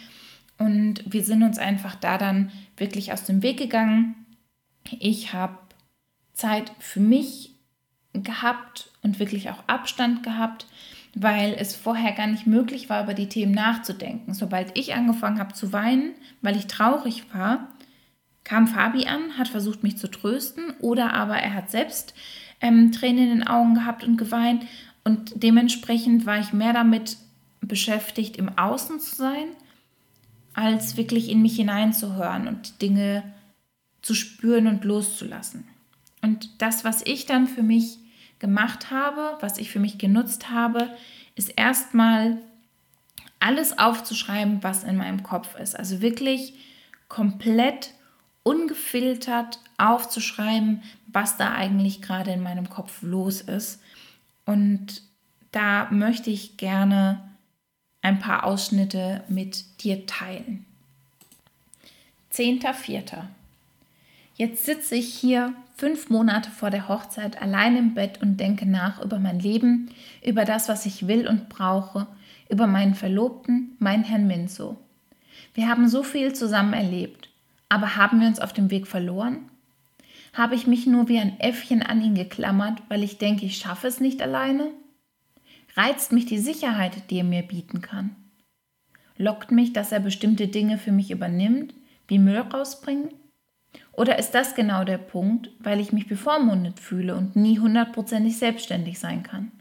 und 0.59 1.03
wir 1.12 1.25
sind 1.25 1.42
uns 1.42 1.59
einfach 1.59 1.96
da 1.96 2.18
dann 2.18 2.53
wirklich 2.77 3.12
aus 3.12 3.25
dem 3.25 3.42
Weg 3.42 3.59
gegangen. 3.59 4.14
Ich 5.01 5.33
habe 5.33 5.59
Zeit 6.40 6.72
für 6.79 7.00
mich 7.00 7.55
gehabt 8.12 8.90
und 9.03 9.18
wirklich 9.18 9.50
auch 9.50 9.62
Abstand 9.66 10.22
gehabt, 10.22 10.66
weil 11.14 11.55
es 11.59 11.74
vorher 11.74 12.12
gar 12.12 12.26
nicht 12.26 12.46
möglich 12.46 12.88
war, 12.88 13.03
über 13.05 13.14
die 13.14 13.29
Themen 13.29 13.53
nachzudenken. 13.53 14.35
Sobald 14.35 14.76
ich 14.76 14.94
angefangen 14.94 15.38
habe 15.38 15.55
zu 15.55 15.72
weinen, 15.72 16.12
weil 16.40 16.57
ich 16.57 16.66
traurig 16.66 17.33
war, 17.35 17.68
kam 18.44 18.66
Fabi 18.66 19.07
an, 19.07 19.37
hat 19.38 19.48
versucht, 19.48 19.83
mich 19.83 19.96
zu 19.98 20.11
trösten, 20.11 20.70
oder 20.81 21.12
aber 21.12 21.37
er 21.37 21.55
hat 21.55 21.70
selbst 21.70 22.14
ähm, 22.61 22.92
Tränen 22.92 23.24
in 23.24 23.38
den 23.40 23.46
Augen 23.46 23.74
gehabt 23.74 24.05
und 24.05 24.16
geweint. 24.16 24.64
Und 25.05 25.42
dementsprechend 25.42 26.26
war 26.26 26.40
ich 26.40 26.53
mehr 26.53 26.72
damit 26.72 27.16
beschäftigt, 27.61 28.37
im 28.37 28.57
Außen 28.59 29.00
zu 29.00 29.14
sein, 29.14 29.48
als 30.55 30.96
wirklich 30.96 31.29
in 31.31 31.42
mich 31.42 31.57
hineinzuhören 31.57 32.48
und 32.48 32.83
Dinge 32.83 33.22
zu 34.03 34.14
spüren 34.14 34.66
und 34.66 34.85
loszulassen. 34.85 35.69
Und 36.22 36.61
das, 36.61 36.85
was 36.85 37.02
ich 37.02 37.26
dann 37.26 37.46
für 37.46 37.62
mich 37.62 37.98
gemacht 38.38 38.90
habe, 38.90 39.37
was 39.40 39.59
ich 39.59 39.70
für 39.70 39.78
mich 39.78 39.98
genutzt 39.98 40.50
habe, 40.50 40.90
ist 41.35 41.50
erstmal 41.56 42.38
alles 43.38 43.78
aufzuschreiben, 43.78 44.62
was 44.62 44.85
in 44.85 44.96
meinem 44.96 45.22
Kopf 45.22 45.56
ist. 45.56 45.76
Also 45.78 46.00
wirklich 46.00 46.54
komplett 47.09 47.94
ungefiltert 48.42 49.59
aufzuschreiben, 49.78 50.83
was 51.06 51.37
da 51.37 51.52
eigentlich 51.52 52.02
gerade 52.02 52.33
in 52.33 52.42
meinem 52.42 52.68
Kopf 52.68 53.02
los 53.02 53.40
ist. 53.40 53.80
Und 54.44 55.02
da 55.52 55.90
möchte 55.90 56.30
ich 56.30 56.56
gerne 56.56 57.28
ein 58.02 58.18
paar 58.18 58.44
Ausschnitte 58.44 59.24
mit 59.28 59.83
dir 59.83 60.06
teilen. 60.06 60.64
10.04. 62.33 63.24
Jetzt 64.37 64.64
sitze 64.64 64.94
ich 64.94 65.12
hier 65.14 65.52
fünf 65.81 66.11
Monate 66.11 66.51
vor 66.51 66.69
der 66.69 66.88
Hochzeit 66.88 67.40
allein 67.40 67.75
im 67.75 67.95
Bett 67.95 68.21
und 68.21 68.38
denke 68.38 68.66
nach 68.66 69.03
über 69.03 69.19
mein 69.19 69.40
Leben, 69.40 69.88
über 70.23 70.45
das, 70.45 70.69
was 70.69 70.85
ich 70.85 71.09
will 71.09 71.27
und 71.27 71.49
brauche, 71.49 72.07
über 72.51 72.66
meinen 72.66 72.95
Verlobten, 72.95 73.77
meinen 73.79 74.05
Herrn 74.05 74.27
Minzo. 74.27 74.77
Wir 75.55 75.69
haben 75.69 75.88
so 75.88 76.03
viel 76.03 76.35
zusammen 76.35 76.75
erlebt, 76.75 77.31
aber 77.71 77.97
haben 77.97 78.21
wir 78.21 78.29
uns 78.29 78.40
auf 78.40 78.53
dem 78.53 78.71
Weg 78.71 78.87
verloren? 78.87 79.49
Habe 80.35 80.55
ich 80.55 80.66
mich 80.66 80.87
nur 80.87 81.09
wie 81.09 81.19
ein 81.19 81.40
Äffchen 81.40 81.83
an 81.83 82.03
ihn 82.03 82.14
geklammert, 82.14 82.83
weil 82.88 83.03
ich 83.03 83.16
denke, 83.16 83.47
ich 83.47 83.57
schaffe 83.57 83.87
es 83.87 84.01
nicht 84.01 84.21
alleine? 84.21 84.69
Reizt 85.77 86.12
mich 86.12 86.27
die 86.27 86.38
Sicherheit, 86.38 87.09
die 87.09 87.16
er 87.16 87.25
mir 87.25 87.43
bieten 87.43 87.81
kann? 87.81 88.14
Lockt 89.16 89.51
mich, 89.51 89.73
dass 89.73 89.93
er 89.93 90.01
bestimmte 90.01 90.47
Dinge 90.47 90.77
für 90.77 90.93
mich 90.93 91.11
übernimmt, 91.11 91.73
wie 92.07 92.19
Müll 92.19 92.38
rausbringen? 92.38 93.09
Oder 94.00 94.18
ist 94.18 94.30
das 94.30 94.54
genau 94.54 94.84
der 94.84 94.96
Punkt, 94.96 95.50
weil 95.58 95.78
ich 95.78 95.92
mich 95.92 96.08
bevormundet 96.08 96.80
fühle 96.80 97.14
und 97.14 97.36
nie 97.36 97.58
hundertprozentig 97.58 98.38
selbstständig 98.38 98.98
sein 98.98 99.22
kann? 99.22 99.52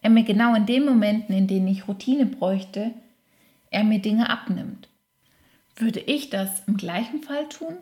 Er 0.00 0.10
mir 0.10 0.22
genau 0.22 0.54
in 0.54 0.64
den 0.64 0.84
Momenten, 0.84 1.34
in 1.34 1.48
denen 1.48 1.66
ich 1.66 1.88
Routine 1.88 2.26
bräuchte, 2.26 2.94
er 3.68 3.82
mir 3.82 3.98
Dinge 3.98 4.30
abnimmt. 4.30 4.88
Würde 5.74 5.98
ich 5.98 6.30
das 6.30 6.62
im 6.68 6.76
gleichen 6.76 7.20
Fall 7.20 7.48
tun? 7.48 7.78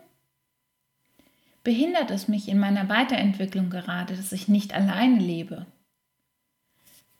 Behindert 1.63 2.09
es 2.09 2.27
mich 2.27 2.49
in 2.49 2.57
meiner 2.57 2.89
Weiterentwicklung 2.89 3.69
gerade, 3.69 4.15
dass 4.15 4.31
ich 4.31 4.47
nicht 4.47 4.73
alleine 4.73 5.19
lebe? 5.19 5.67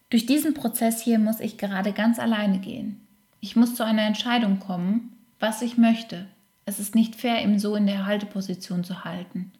Durch 0.10 0.26
diesen 0.26 0.56
Prozess 0.56 1.00
hier 1.00 1.20
muss 1.20 1.40
ich 1.40 1.60
gerade 1.60 1.94
ganz 1.94 2.18
alleine 2.18 2.58
gehen. 2.58 3.06
Ich 3.40 3.56
muss 3.56 3.76
zu 3.76 3.86
einer 3.86 4.08
Entscheidung 4.08 4.58
kommen, 4.58 5.16
was 5.40 5.62
ich 5.62 5.78
möchte, 5.78 6.26
es 6.66 6.80
ist 6.80 6.96
nicht 6.96 7.16
fair, 7.16 7.44
ihm 7.44 7.60
so 7.60 7.76
in 7.76 7.86
der 7.86 8.06
Halteposition 8.06 8.84
zu 8.84 9.04
halten. 9.04 9.52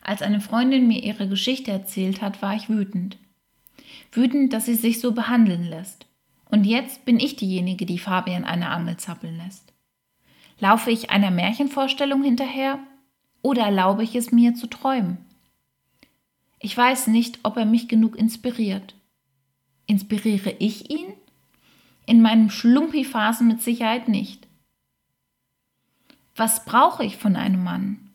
Als 0.00 0.22
eine 0.22 0.40
Freundin 0.40 0.86
mir 0.86 1.02
ihre 1.02 1.28
Geschichte 1.28 1.70
erzählt 1.70 2.22
hat, 2.22 2.40
war 2.40 2.54
ich 2.54 2.68
wütend. 2.68 3.18
Wütend, 4.12 4.52
dass 4.52 4.66
sie 4.66 4.74
sich 4.74 5.00
so 5.00 5.12
behandeln 5.12 5.64
lässt. 5.64 6.06
Und 6.50 6.64
jetzt 6.64 7.04
bin 7.04 7.20
ich 7.20 7.36
diejenige, 7.36 7.86
die 7.86 7.98
Fabian 7.98 8.44
eine 8.44 8.70
Angel 8.70 8.96
zappeln 8.96 9.36
lässt. 9.36 9.72
Laufe 10.58 10.90
ich 10.90 11.10
einer 11.10 11.30
Märchenvorstellung 11.30 12.22
hinterher 12.22 12.78
oder 13.42 13.62
erlaube 13.62 14.02
ich 14.02 14.14
es 14.14 14.32
mir 14.32 14.54
zu 14.54 14.66
träumen? 14.66 15.18
Ich 16.58 16.76
weiß 16.76 17.06
nicht, 17.06 17.40
ob 17.42 17.56
er 17.56 17.64
mich 17.64 17.88
genug 17.88 18.16
inspiriert. 18.16 18.94
Inspiriere 19.86 20.54
ich 20.58 20.90
ihn? 20.90 21.14
In 22.06 22.20
meinen 22.20 22.50
Schlumpi-Phasen 22.50 23.48
mit 23.48 23.62
Sicherheit 23.62 24.08
nicht. 24.08 24.46
Was 26.36 26.64
brauche 26.64 27.04
ich 27.04 27.16
von 27.16 27.36
einem 27.36 27.62
Mann? 27.62 28.10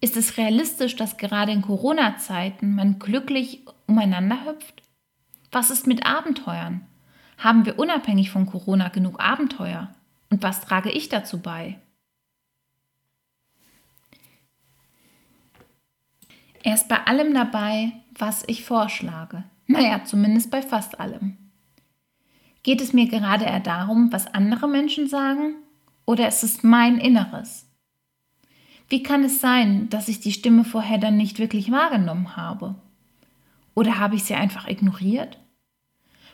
Ist 0.00 0.16
es 0.16 0.36
realistisch, 0.36 0.96
dass 0.96 1.16
gerade 1.16 1.52
in 1.52 1.62
Corona-Zeiten 1.62 2.74
man 2.74 2.98
glücklich 2.98 3.64
umeinander 3.86 4.44
hüpft? 4.44 4.82
Was 5.50 5.70
ist 5.70 5.86
mit 5.86 6.06
Abenteuern? 6.06 6.86
Haben 7.38 7.64
wir 7.64 7.78
unabhängig 7.78 8.30
von 8.30 8.46
Corona 8.46 8.88
genug 8.88 9.20
Abenteuer? 9.20 9.94
Und 10.30 10.42
was 10.42 10.60
trage 10.60 10.90
ich 10.90 11.08
dazu 11.08 11.40
bei? 11.40 11.78
Er 16.62 16.74
ist 16.74 16.88
bei 16.88 17.06
allem 17.06 17.34
dabei, 17.34 17.92
was 18.18 18.44
ich 18.46 18.64
vorschlage. 18.64 19.44
Naja, 19.66 20.04
zumindest 20.04 20.50
bei 20.50 20.62
fast 20.62 21.00
allem. 21.00 21.36
Geht 22.62 22.80
es 22.80 22.92
mir 22.92 23.08
gerade 23.08 23.44
eher 23.44 23.60
darum, 23.60 24.12
was 24.12 24.32
andere 24.32 24.68
Menschen 24.68 25.08
sagen 25.08 25.56
oder 26.06 26.28
ist 26.28 26.42
es 26.42 26.62
mein 26.62 26.98
Inneres? 26.98 27.66
Wie 28.88 29.02
kann 29.02 29.24
es 29.24 29.40
sein, 29.40 29.88
dass 29.88 30.08
ich 30.08 30.20
die 30.20 30.32
Stimme 30.32 30.64
vorher 30.64 30.98
dann 30.98 31.16
nicht 31.16 31.38
wirklich 31.38 31.70
wahrgenommen 31.70 32.36
habe? 32.36 32.74
Oder 33.74 33.98
habe 33.98 34.16
ich 34.16 34.24
sie 34.24 34.34
einfach 34.34 34.68
ignoriert? 34.68 35.38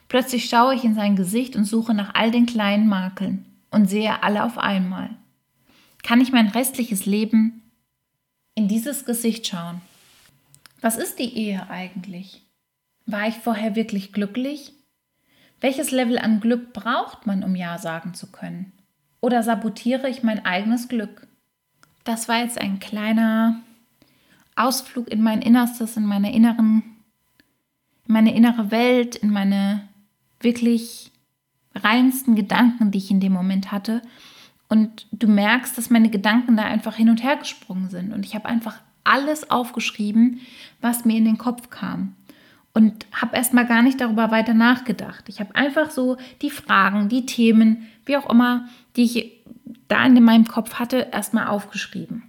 Plötzlich 0.08 0.48
schaue 0.48 0.74
ich 0.74 0.84
in 0.84 0.94
sein 0.94 1.14
Gesicht 1.14 1.54
und 1.54 1.64
suche 1.64 1.94
nach 1.94 2.14
all 2.14 2.30
den 2.32 2.46
kleinen 2.46 2.88
Makeln 2.88 3.46
und 3.70 3.88
sehe 3.88 4.22
alle 4.22 4.44
auf 4.44 4.58
einmal. 4.58 5.10
Kann 6.02 6.20
ich 6.20 6.32
mein 6.32 6.48
restliches 6.48 7.06
Leben 7.06 7.62
in 8.54 8.66
dieses 8.66 9.04
Gesicht 9.04 9.46
schauen? 9.46 9.80
Was 10.80 10.96
ist 10.96 11.18
die 11.18 11.36
Ehe 11.36 11.68
eigentlich? 11.70 12.42
War 13.06 13.28
ich 13.28 13.36
vorher 13.36 13.76
wirklich 13.76 14.12
glücklich? 14.12 14.72
Welches 15.60 15.90
Level 15.90 16.18
an 16.18 16.40
Glück 16.40 16.72
braucht 16.72 17.26
man, 17.26 17.44
um 17.44 17.54
Ja 17.54 17.78
sagen 17.78 18.14
zu 18.14 18.32
können? 18.32 18.72
Oder 19.20 19.42
sabotiere 19.42 20.08
ich 20.08 20.22
mein 20.22 20.44
eigenes 20.44 20.88
Glück? 20.88 21.26
Das 22.04 22.28
war 22.28 22.38
jetzt 22.38 22.60
ein 22.60 22.80
kleiner 22.80 23.60
Ausflug 24.56 25.08
in 25.08 25.22
mein 25.22 25.42
Innerstes, 25.42 25.96
in 25.96 26.06
meine 26.06 26.34
inneren, 26.34 26.82
in 28.06 28.12
meine 28.12 28.34
innere 28.34 28.70
Welt, 28.70 29.16
in 29.16 29.30
meine 29.30 29.88
wirklich 30.40 31.10
reinsten 31.74 32.34
Gedanken, 32.34 32.90
die 32.90 32.98
ich 32.98 33.10
in 33.10 33.20
dem 33.20 33.32
Moment 33.32 33.70
hatte. 33.70 34.02
Und 34.68 35.06
du 35.12 35.28
merkst, 35.28 35.76
dass 35.76 35.90
meine 35.90 36.10
Gedanken 36.10 36.56
da 36.56 36.64
einfach 36.64 36.94
hin 36.94 37.10
und 37.10 37.22
her 37.22 37.36
gesprungen 37.36 37.90
sind. 37.90 38.12
Und 38.12 38.24
ich 38.24 38.34
habe 38.34 38.46
einfach 38.46 38.80
alles 39.04 39.50
aufgeschrieben, 39.50 40.40
was 40.80 41.04
mir 41.04 41.16
in 41.16 41.24
den 41.24 41.38
Kopf 41.38 41.70
kam 41.70 42.16
und 42.72 43.06
habe 43.12 43.36
erstmal 43.36 43.66
gar 43.66 43.82
nicht 43.82 44.00
darüber 44.00 44.30
weiter 44.30 44.54
nachgedacht. 44.54 45.28
Ich 45.28 45.40
habe 45.40 45.54
einfach 45.54 45.90
so 45.90 46.16
die 46.42 46.50
Fragen, 46.50 47.08
die 47.08 47.26
Themen, 47.26 47.88
wie 48.06 48.16
auch 48.16 48.30
immer, 48.30 48.68
die 49.00 49.04
ich 49.04 49.32
da 49.88 50.04
in 50.04 50.22
meinem 50.22 50.46
Kopf 50.46 50.74
hatte, 50.74 51.08
erstmal 51.12 51.46
aufgeschrieben. 51.46 52.24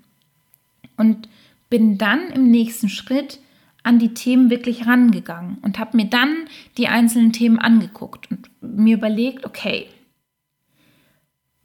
Und 0.96 1.28
bin 1.70 1.98
dann 1.98 2.30
im 2.30 2.50
nächsten 2.50 2.88
Schritt 2.88 3.40
an 3.84 4.00
die 4.00 4.14
Themen 4.14 4.50
wirklich 4.50 4.86
rangegangen 4.86 5.58
und 5.62 5.80
habe 5.80 5.98
mir 5.98 6.06
dann 6.06 6.36
die 6.78 6.88
einzelnen 6.88 7.34
Themen 7.34 7.60
angeguckt 7.60 8.30
und 8.30 8.50
mir 8.62 8.96
überlegt, 8.96 9.46
okay, 9.46 9.88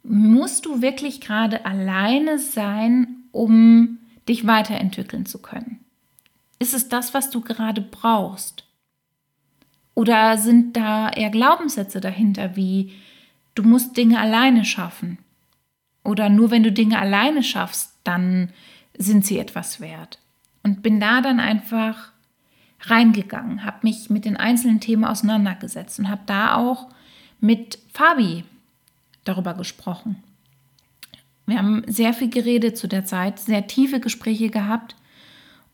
musst 0.03 0.65
du 0.65 0.81
wirklich 0.81 1.21
gerade 1.21 1.65
alleine 1.65 2.39
sein, 2.39 3.23
um 3.31 3.99
dich 4.27 4.47
weiterentwickeln 4.47 5.25
zu 5.25 5.41
können? 5.41 5.85
Ist 6.59 6.73
es 6.73 6.89
das, 6.89 7.13
was 7.13 7.29
du 7.29 7.41
gerade 7.41 7.81
brauchst? 7.81 8.65
Oder 9.93 10.37
sind 10.37 10.75
da 10.75 11.09
eher 11.09 11.29
Glaubenssätze 11.29 12.01
dahinter, 12.01 12.55
wie 12.55 12.93
du 13.57 13.63
musst 13.63 13.97
Dinge 13.97 14.19
alleine 14.19 14.65
schaffen? 14.65 15.17
Oder 16.03 16.29
nur 16.29 16.51
wenn 16.51 16.63
du 16.63 16.71
Dinge 16.71 16.99
alleine 16.99 17.43
schaffst, 17.43 17.93
dann 18.03 18.49
sind 18.97 19.25
sie 19.25 19.39
etwas 19.39 19.81
wert? 19.81 20.19
Und 20.63 20.83
bin 20.83 20.99
da 20.99 21.21
dann 21.21 21.39
einfach 21.39 22.11
reingegangen, 22.81 23.65
habe 23.65 23.79
mich 23.83 24.09
mit 24.09 24.25
den 24.25 24.37
einzelnen 24.37 24.79
Themen 24.79 25.03
auseinandergesetzt 25.03 25.99
und 25.99 26.09
habe 26.09 26.21
da 26.25 26.55
auch 26.55 26.87
mit 27.39 27.79
Fabi 27.91 28.43
darüber 29.23 29.53
gesprochen. 29.53 30.23
Wir 31.45 31.57
haben 31.57 31.83
sehr 31.87 32.13
viel 32.13 32.29
geredet 32.29 32.77
zu 32.77 32.87
der 32.87 33.05
Zeit, 33.05 33.39
sehr 33.39 33.67
tiefe 33.67 33.99
Gespräche 33.99 34.49
gehabt 34.49 34.95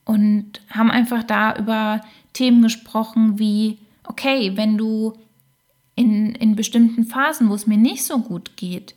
und 0.05 0.61
haben 0.69 0.91
einfach 0.91 1.23
da 1.23 1.55
über 1.55 2.01
Themen 2.33 2.61
gesprochen 2.61 3.39
wie, 3.39 3.79
okay, 4.03 4.55
wenn 4.55 4.77
du 4.77 5.13
in, 5.95 6.35
in 6.35 6.55
bestimmten 6.55 7.05
Phasen, 7.05 7.49
wo 7.49 7.53
es 7.53 7.67
mir 7.67 7.77
nicht 7.77 8.03
so 8.03 8.19
gut 8.19 8.57
geht, 8.57 8.95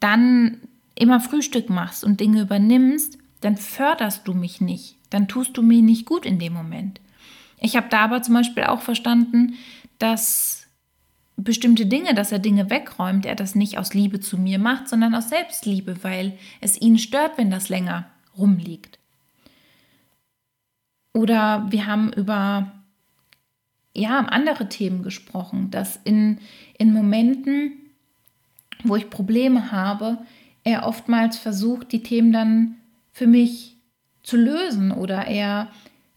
dann 0.00 0.58
immer 0.94 1.20
Frühstück 1.20 1.70
machst 1.70 2.04
und 2.04 2.20
Dinge 2.20 2.42
übernimmst, 2.42 3.18
dann 3.40 3.56
förderst 3.56 4.26
du 4.26 4.34
mich 4.34 4.60
nicht, 4.60 4.96
dann 5.10 5.28
tust 5.28 5.56
du 5.56 5.62
mir 5.62 5.82
nicht 5.82 6.06
gut 6.06 6.26
in 6.26 6.38
dem 6.38 6.52
Moment. 6.52 7.00
Ich 7.60 7.76
habe 7.76 7.88
da 7.90 8.00
aber 8.00 8.22
zum 8.22 8.34
Beispiel 8.34 8.64
auch 8.64 8.80
verstanden, 8.80 9.54
dass 9.98 10.66
bestimmte 11.36 11.86
Dinge, 11.86 12.14
dass 12.14 12.32
er 12.32 12.38
Dinge 12.38 12.70
wegräumt, 12.70 13.26
er 13.26 13.34
das 13.34 13.54
nicht 13.54 13.78
aus 13.78 13.94
Liebe 13.94 14.20
zu 14.20 14.38
mir 14.38 14.58
macht, 14.58 14.88
sondern 14.88 15.14
aus 15.14 15.28
Selbstliebe, 15.28 16.02
weil 16.02 16.38
es 16.60 16.80
ihn 16.80 16.98
stört, 16.98 17.36
wenn 17.36 17.50
das 17.50 17.68
länger 17.68 18.06
rumliegt. 18.36 18.98
Oder 21.12 21.66
wir 21.70 21.86
haben 21.86 22.12
über 22.12 22.72
ja, 23.96 24.18
andere 24.20 24.68
Themen 24.68 25.02
gesprochen, 25.02 25.70
dass 25.70 25.98
in, 26.04 26.38
in 26.78 26.92
Momenten, 26.92 27.72
wo 28.84 28.96
ich 28.96 29.10
Probleme 29.10 29.72
habe, 29.72 30.18
er 30.64 30.86
oftmals 30.86 31.38
versucht, 31.38 31.92
die 31.92 32.02
Themen 32.02 32.32
dann 32.32 32.74
für 33.12 33.26
mich 33.26 33.76
zu 34.22 34.36
lösen 34.36 34.90
oder 34.90 35.26
er 35.26 35.70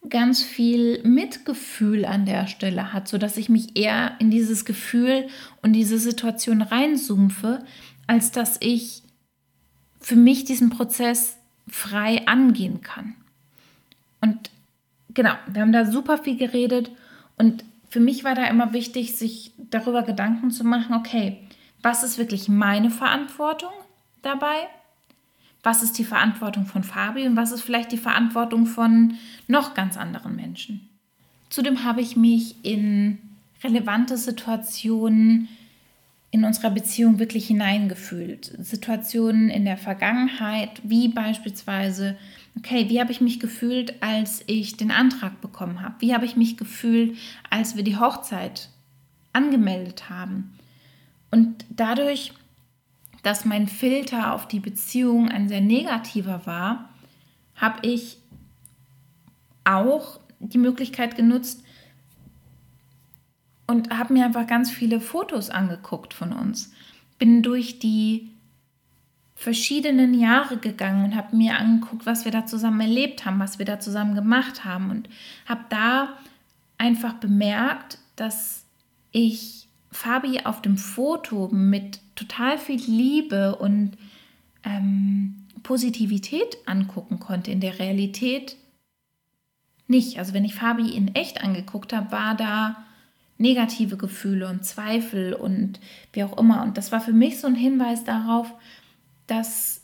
ganz 0.09 0.43
viel 0.43 1.01
Mitgefühl 1.03 2.05
an 2.05 2.25
der 2.25 2.47
Stelle 2.47 2.93
hat, 2.93 3.07
sodass 3.07 3.37
ich 3.37 3.49
mich 3.49 3.77
eher 3.77 4.15
in 4.19 4.31
dieses 4.31 4.65
Gefühl 4.65 5.27
und 5.61 5.73
diese 5.73 5.99
Situation 5.99 6.61
reinsumpfe, 6.61 7.63
als 8.07 8.31
dass 8.31 8.57
ich 8.61 9.03
für 9.99 10.15
mich 10.15 10.45
diesen 10.45 10.69
Prozess 10.69 11.37
frei 11.67 12.25
angehen 12.27 12.81
kann. 12.81 13.15
Und 14.21 14.49
genau, 15.13 15.33
wir 15.47 15.61
haben 15.61 15.73
da 15.73 15.85
super 15.85 16.17
viel 16.17 16.37
geredet 16.37 16.91
und 17.39 17.63
für 17.89 17.99
mich 17.99 18.23
war 18.23 18.35
da 18.35 18.45
immer 18.45 18.71
wichtig, 18.73 19.15
sich 19.15 19.51
darüber 19.57 20.03
Gedanken 20.03 20.51
zu 20.51 20.63
machen, 20.63 20.93
okay, 20.93 21.39
was 21.81 22.03
ist 22.03 22.19
wirklich 22.19 22.47
meine 22.47 22.91
Verantwortung 22.91 23.71
dabei 24.21 24.67
was 25.63 25.83
ist 25.83 25.97
die 25.97 26.05
Verantwortung 26.05 26.65
von 26.65 26.83
Fabi 26.83 27.25
und 27.25 27.35
was 27.35 27.51
ist 27.51 27.61
vielleicht 27.61 27.91
die 27.91 27.97
Verantwortung 27.97 28.65
von 28.65 29.15
noch 29.47 29.73
ganz 29.73 29.97
anderen 29.97 30.35
Menschen. 30.35 30.87
Zudem 31.49 31.83
habe 31.83 32.01
ich 32.01 32.15
mich 32.15 32.55
in 32.63 33.17
relevante 33.63 34.17
Situationen 34.17 35.49
in 36.31 36.45
unserer 36.45 36.69
Beziehung 36.69 37.17
wirklich 37.17 37.47
hineingefühlt. 37.47 38.53
Situationen 38.59 39.49
in 39.49 39.65
der 39.65 39.77
Vergangenheit, 39.77 40.79
wie 40.83 41.07
beispielsweise, 41.07 42.17
okay, 42.59 42.89
wie 42.89 42.99
habe 42.99 43.11
ich 43.11 43.21
mich 43.21 43.39
gefühlt, 43.39 44.01
als 44.01 44.43
ich 44.47 44.77
den 44.77 44.91
Antrag 44.91 45.41
bekommen 45.41 45.81
habe? 45.81 45.95
Wie 45.99 46.13
habe 46.13 46.25
ich 46.25 46.35
mich 46.35 46.57
gefühlt, 46.57 47.17
als 47.49 47.75
wir 47.75 47.83
die 47.83 47.97
Hochzeit 47.97 48.69
angemeldet 49.33 50.09
haben? 50.09 50.53
Und 51.31 51.65
dadurch 51.69 52.33
dass 53.23 53.45
mein 53.45 53.67
Filter 53.67 54.33
auf 54.33 54.47
die 54.47 54.59
Beziehung 54.59 55.29
ein 55.29 55.47
sehr 55.49 55.61
negativer 55.61 56.45
war, 56.45 56.89
habe 57.55 57.85
ich 57.87 58.17
auch 59.65 60.19
die 60.39 60.57
Möglichkeit 60.57 61.15
genutzt 61.15 61.63
und 63.67 63.95
habe 63.95 64.13
mir 64.13 64.25
einfach 64.25 64.47
ganz 64.47 64.71
viele 64.71 65.01
Fotos 65.01 65.49
angeguckt 65.49 66.13
von 66.13 66.33
uns. 66.33 66.71
Bin 67.19 67.43
durch 67.43 67.79
die 67.79 68.31
verschiedenen 69.39 70.13
Jahre 70.13 70.57
gegangen 70.57 71.05
und 71.05 71.15
habe 71.15 71.33
mir 71.33 71.57
angeguckt, 71.57 72.05
was 72.05 72.25
wir 72.25 72.31
da 72.31 72.45
zusammen 72.45 72.81
erlebt 72.81 73.23
haben, 73.23 73.39
was 73.39 73.57
wir 73.57 73.65
da 73.65 73.79
zusammen 73.79 74.13
gemacht 74.13 74.65
haben 74.65 74.91
und 74.91 75.07
habe 75.45 75.61
da 75.69 76.09
einfach 76.77 77.13
bemerkt, 77.13 77.99
dass 78.17 78.65
ich 79.11 79.69
Fabi 79.91 80.41
auf 80.43 80.61
dem 80.61 80.77
Foto 80.77 81.47
mit 81.53 82.01
total 82.15 82.57
viel 82.57 82.81
Liebe 82.81 83.55
und 83.55 83.97
ähm, 84.65 85.47
Positivität 85.63 86.57
angucken 86.65 87.19
konnte. 87.19 87.49
In 87.49 87.61
der 87.61 87.79
Realität 87.79 88.57
nicht. 89.87 90.19
Also 90.19 90.33
wenn 90.33 90.43
ich 90.43 90.55
Fabi 90.55 90.89
in 90.89 91.15
echt 91.15 91.41
angeguckt 91.41 91.93
habe, 91.93 92.11
war 92.11 92.35
da 92.35 92.83
negative 93.37 93.95
Gefühle 93.95 94.49
und 94.49 94.65
Zweifel 94.65 95.33
und 95.33 95.79
wie 96.11 96.25
auch 96.25 96.37
immer. 96.37 96.61
Und 96.61 96.77
das 96.77 96.91
war 96.91 96.99
für 96.99 97.13
mich 97.13 97.39
so 97.39 97.47
ein 97.47 97.55
Hinweis 97.55 98.03
darauf, 98.03 98.53
dass 99.29 99.81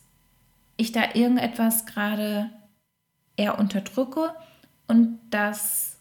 ich 0.78 0.92
da 0.92 1.14
irgendetwas 1.14 1.86
gerade 1.86 2.50
eher 3.38 3.60
unterdrücke 3.60 4.34
und 4.88 5.20
dass 5.30 5.98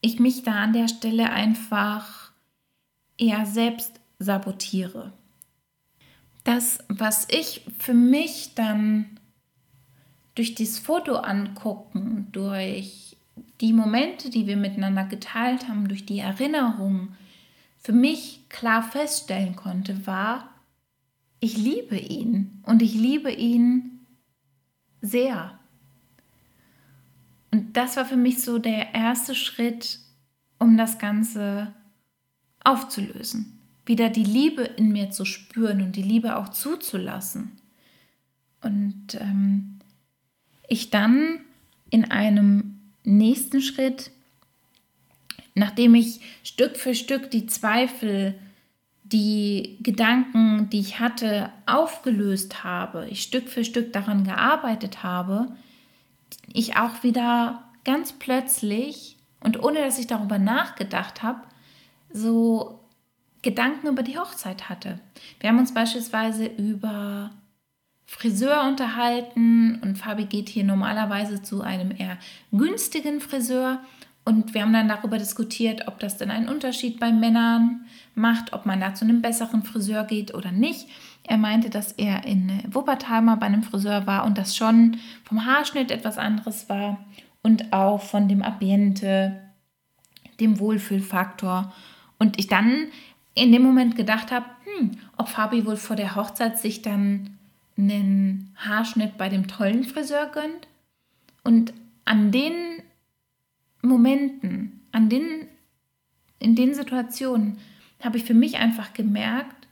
ich 0.00 0.18
mich 0.18 0.42
da 0.42 0.62
an 0.62 0.72
der 0.72 0.88
Stelle 0.88 1.30
einfach 1.30 2.32
eher 3.16 3.46
selbst 3.46 4.00
sabotiere. 4.18 5.12
Das, 6.44 6.78
was 6.88 7.28
ich 7.30 7.64
für 7.78 7.94
mich 7.94 8.54
dann 8.54 9.20
durch 10.34 10.54
dieses 10.54 10.78
Foto 10.78 11.16
angucken, 11.16 12.28
durch 12.32 13.16
die 13.60 13.72
Momente, 13.72 14.28
die 14.28 14.46
wir 14.46 14.56
miteinander 14.56 15.04
geteilt 15.04 15.68
haben, 15.68 15.86
durch 15.88 16.04
die 16.04 16.18
Erinnerungen, 16.18 17.16
für 17.82 17.92
mich 17.92 18.48
klar 18.48 18.82
feststellen 18.82 19.56
konnte, 19.56 20.06
war, 20.06 20.48
ich 21.40 21.56
liebe 21.56 21.98
ihn 21.98 22.62
und 22.64 22.80
ich 22.80 22.94
liebe 22.94 23.32
ihn 23.32 24.06
sehr. 25.00 25.58
Und 27.50 27.76
das 27.76 27.96
war 27.96 28.04
für 28.04 28.16
mich 28.16 28.40
so 28.42 28.58
der 28.58 28.94
erste 28.94 29.34
Schritt, 29.34 29.98
um 30.58 30.76
das 30.76 30.98
Ganze 30.98 31.74
aufzulösen. 32.62 33.58
Wieder 33.84 34.08
die 34.08 34.24
Liebe 34.24 34.62
in 34.62 34.92
mir 34.92 35.10
zu 35.10 35.24
spüren 35.24 35.82
und 35.82 35.96
die 35.96 36.02
Liebe 36.02 36.36
auch 36.36 36.50
zuzulassen. 36.50 37.60
Und 38.60 39.16
ähm, 39.20 39.80
ich 40.68 40.90
dann 40.90 41.40
in 41.90 42.10
einem 42.12 42.78
nächsten 43.02 43.60
Schritt, 43.60 44.12
nachdem 45.54 45.94
ich 45.94 46.20
Stück 46.42 46.76
für 46.76 46.94
Stück 46.94 47.30
die 47.30 47.46
Zweifel, 47.46 48.34
die 49.04 49.78
Gedanken, 49.82 50.70
die 50.70 50.80
ich 50.80 50.98
hatte, 50.98 51.50
aufgelöst 51.66 52.64
habe, 52.64 53.06
ich 53.10 53.22
Stück 53.22 53.48
für 53.48 53.64
Stück 53.64 53.92
daran 53.92 54.24
gearbeitet 54.24 55.02
habe, 55.02 55.48
ich 56.52 56.76
auch 56.76 57.02
wieder 57.02 57.64
ganz 57.84 58.12
plötzlich 58.12 59.16
und 59.40 59.62
ohne 59.62 59.80
dass 59.80 59.98
ich 59.98 60.06
darüber 60.06 60.38
nachgedacht 60.38 61.22
habe, 61.22 61.40
so 62.10 62.80
Gedanken 63.42 63.88
über 63.88 64.02
die 64.02 64.18
Hochzeit 64.18 64.68
hatte. 64.68 65.00
Wir 65.40 65.50
haben 65.50 65.58
uns 65.58 65.74
beispielsweise 65.74 66.46
über 66.46 67.30
Friseur 68.06 68.64
unterhalten 68.64 69.80
und 69.82 69.96
Fabi 69.96 70.26
geht 70.26 70.48
hier 70.48 70.64
normalerweise 70.64 71.42
zu 71.42 71.62
einem 71.62 71.90
eher 71.90 72.18
günstigen 72.52 73.20
Friseur 73.20 73.80
und 74.24 74.54
wir 74.54 74.62
haben 74.62 74.72
dann 74.72 74.88
darüber 74.88 75.18
diskutiert, 75.18 75.88
ob 75.88 75.98
das 75.98 76.16
denn 76.16 76.30
einen 76.30 76.48
Unterschied 76.48 77.00
bei 77.00 77.10
Männern 77.10 77.86
macht, 78.14 78.52
ob 78.52 78.66
man 78.66 78.80
da 78.80 78.94
zu 78.94 79.04
einem 79.04 79.20
besseren 79.20 79.64
Friseur 79.64 80.04
geht 80.04 80.32
oder 80.32 80.52
nicht. 80.52 80.88
Er 81.24 81.38
meinte, 81.38 81.70
dass 81.70 81.92
er 81.92 82.24
in 82.24 82.62
Wuppertal 82.68 83.22
mal 83.22 83.36
bei 83.36 83.46
einem 83.46 83.64
Friseur 83.64 84.06
war 84.06 84.24
und 84.24 84.38
das 84.38 84.56
schon 84.56 84.98
vom 85.24 85.44
Haarschnitt 85.44 85.90
etwas 85.90 86.18
anderes 86.18 86.68
war 86.68 87.04
und 87.42 87.72
auch 87.72 88.00
von 88.00 88.28
dem 88.28 88.42
Ambiente, 88.42 89.40
dem 90.38 90.60
Wohlfühlfaktor. 90.60 91.72
Und 92.18 92.38
ich 92.38 92.46
dann 92.46 92.88
in 93.34 93.50
dem 93.50 93.62
Moment 93.62 93.96
gedacht 93.96 94.30
habe, 94.30 94.46
hm, 94.64 94.92
ob 95.16 95.28
Fabi 95.28 95.66
wohl 95.66 95.76
vor 95.76 95.96
der 95.96 96.14
Hochzeit 96.14 96.58
sich 96.58 96.82
dann 96.82 97.38
einen 97.76 98.54
Haarschnitt 98.56 99.18
bei 99.18 99.28
dem 99.28 99.48
tollen 99.48 99.82
Friseur 99.82 100.26
gönnt 100.26 100.68
Und 101.42 101.72
an 102.04 102.30
den 102.30 102.52
Momenten, 103.82 104.80
an 104.92 105.08
den, 105.08 105.48
in 106.38 106.54
den 106.54 106.74
Situationen 106.74 107.58
habe 108.00 108.18
ich 108.18 108.24
für 108.24 108.34
mich 108.34 108.56
einfach 108.56 108.92
gemerkt, 108.94 109.68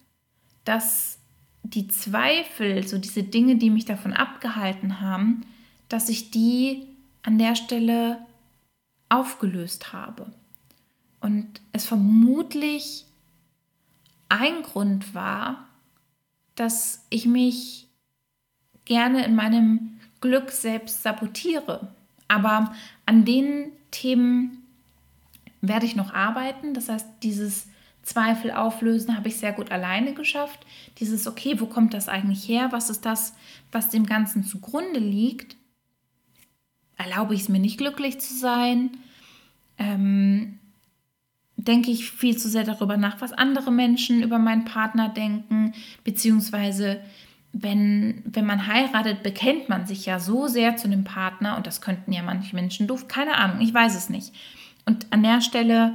dass 0.65 1.19
die 1.63 1.89
Zweifel, 1.89 2.87
so 2.87 2.99
diese 2.99 3.23
Dinge, 3.23 3.57
die 3.57 3.71
mich 3.71 3.85
davon 3.85 4.13
abgehalten 4.13 5.01
haben, 5.01 5.43
dass 5.89 6.09
ich 6.09 6.31
die 6.31 6.87
an 7.23 7.39
der 7.39 7.55
Stelle 7.55 8.19
aufgelöst 9.09 9.93
habe. 9.93 10.33
Und 11.21 11.61
es 11.73 11.85
vermutlich 11.87 13.05
ein 14.29 14.63
Grund 14.63 15.15
war, 15.15 15.69
dass 16.55 17.05
ich 17.11 17.27
mich 17.27 17.89
gerne 18.85 19.25
in 19.25 19.35
meinem 19.35 20.01
Glück 20.21 20.51
selbst 20.51 21.03
sabotiere. 21.03 21.95
Aber 22.31 22.73
an 23.07 23.25
den 23.25 23.73
Themen 23.91 24.63
werde 25.61 25.85
ich 25.85 25.97
noch 25.97 26.15
arbeiten. 26.15 26.75
Das 26.75 26.89
heißt, 26.89 27.09
dieses 27.25 27.67
Zweifel 28.05 28.53
auflösen 28.53 29.17
habe 29.17 29.29
ich 29.29 29.37
sehr 29.37 29.53
gut 29.53 29.73
alleine 29.73 30.15
geschafft. 30.15 30.65
Dieses, 30.99 31.27
okay, 31.27 31.61
wo 31.61 31.67
kommt 31.67 31.93
das 31.93 32.09
eigentlich 32.09 32.49
her? 32.49 32.69
Was 32.71 32.89
ist 32.89 33.05
das, 33.05 33.35
was 33.73 33.91
dem 33.91 34.07
Ganzen 34.07 34.45
zugrunde 34.45 35.01
liegt? 35.01 35.57
Erlaube 36.97 37.35
ich 37.35 37.41
es 37.43 37.49
mir 37.49 37.59
nicht 37.59 37.79
glücklich 37.79 38.21
zu 38.21 38.33
sein? 38.33 38.91
Ähm, 39.77 40.61
denke 41.57 41.91
ich 41.91 42.13
viel 42.13 42.37
zu 42.37 42.49
sehr 42.49 42.65
darüber 42.65 42.97
nach, 42.97 43.21
was 43.21 43.33
andere 43.33 43.73
Menschen 43.73 44.23
über 44.23 44.39
meinen 44.39 44.65
Partner 44.65 45.09
denken, 45.09 45.75
beziehungsweise 46.05 47.01
wenn, 47.53 48.23
wenn 48.25 48.47
man 48.47 48.67
heiratet, 48.67 49.23
bekennt 49.23 49.69
man 49.69 49.87
sich 49.87 50.07
ja 50.07 50.21
so 50.21 50.47
sehr 50.47 50.77
zu 50.77 50.87
einem 50.87 51.05
Partner 51.05 51.57
und 51.57 51.67
das 51.67 51.81
könnten 51.81 52.13
ja 52.13 52.23
manche 52.23 52.55
Menschen 52.55 52.87
doof, 52.87 53.09
keine 53.09 53.37
Ahnung, 53.37 53.61
ich 53.61 53.75
weiß 53.75 53.97
es 53.97 54.09
nicht. 54.09 54.33
Und 54.87 55.07
an 55.11 55.23
der 55.23 55.41
Stelle 55.41 55.95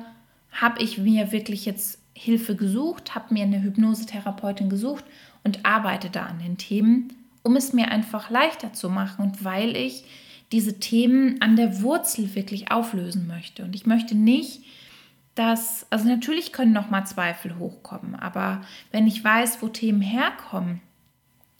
habe 0.51 0.81
ich 0.81 0.97
mir 0.97 1.31
wirklich 1.31 1.65
jetzt 1.65 1.99
Hilfe 2.13 2.55
gesucht, 2.55 3.15
habe 3.15 3.33
mir 3.33 3.43
eine 3.43 3.61
Hypnosetherapeutin 3.61 4.69
gesucht 4.69 5.03
und 5.43 5.65
arbeite 5.65 6.09
da 6.09 6.25
an 6.25 6.39
den 6.39 6.57
Themen, 6.57 7.13
um 7.43 7.55
es 7.55 7.73
mir 7.73 7.89
einfach 7.89 8.29
leichter 8.29 8.73
zu 8.73 8.89
machen 8.89 9.25
und 9.25 9.43
weil 9.43 9.75
ich 9.75 10.05
diese 10.51 10.79
Themen 10.79 11.41
an 11.41 11.55
der 11.55 11.81
Wurzel 11.81 12.35
wirklich 12.35 12.71
auflösen 12.71 13.27
möchte. 13.27 13.63
Und 13.63 13.75
ich 13.75 13.85
möchte 13.85 14.15
nicht, 14.15 14.63
dass, 15.35 15.85
also 15.89 16.07
natürlich 16.07 16.53
können 16.53 16.71
noch 16.71 16.89
mal 16.89 17.05
Zweifel 17.05 17.57
hochkommen, 17.57 18.15
aber 18.15 18.61
wenn 18.91 19.07
ich 19.07 19.23
weiß, 19.23 19.61
wo 19.61 19.67
Themen 19.67 20.01
herkommen, 20.01 20.81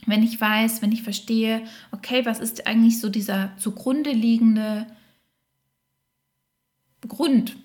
wenn 0.06 0.24
ich 0.24 0.40
weiß, 0.40 0.82
wenn 0.82 0.92
ich 0.92 1.04
verstehe, 1.04 1.62
okay, 1.92 2.26
was 2.26 2.40
ist 2.40 2.68
eigentlich 2.68 3.00
so 3.00 3.10
dieser 3.10 3.52
zugrunde 3.58 4.12
liegende 4.12 4.88
Grund? 7.08 7.56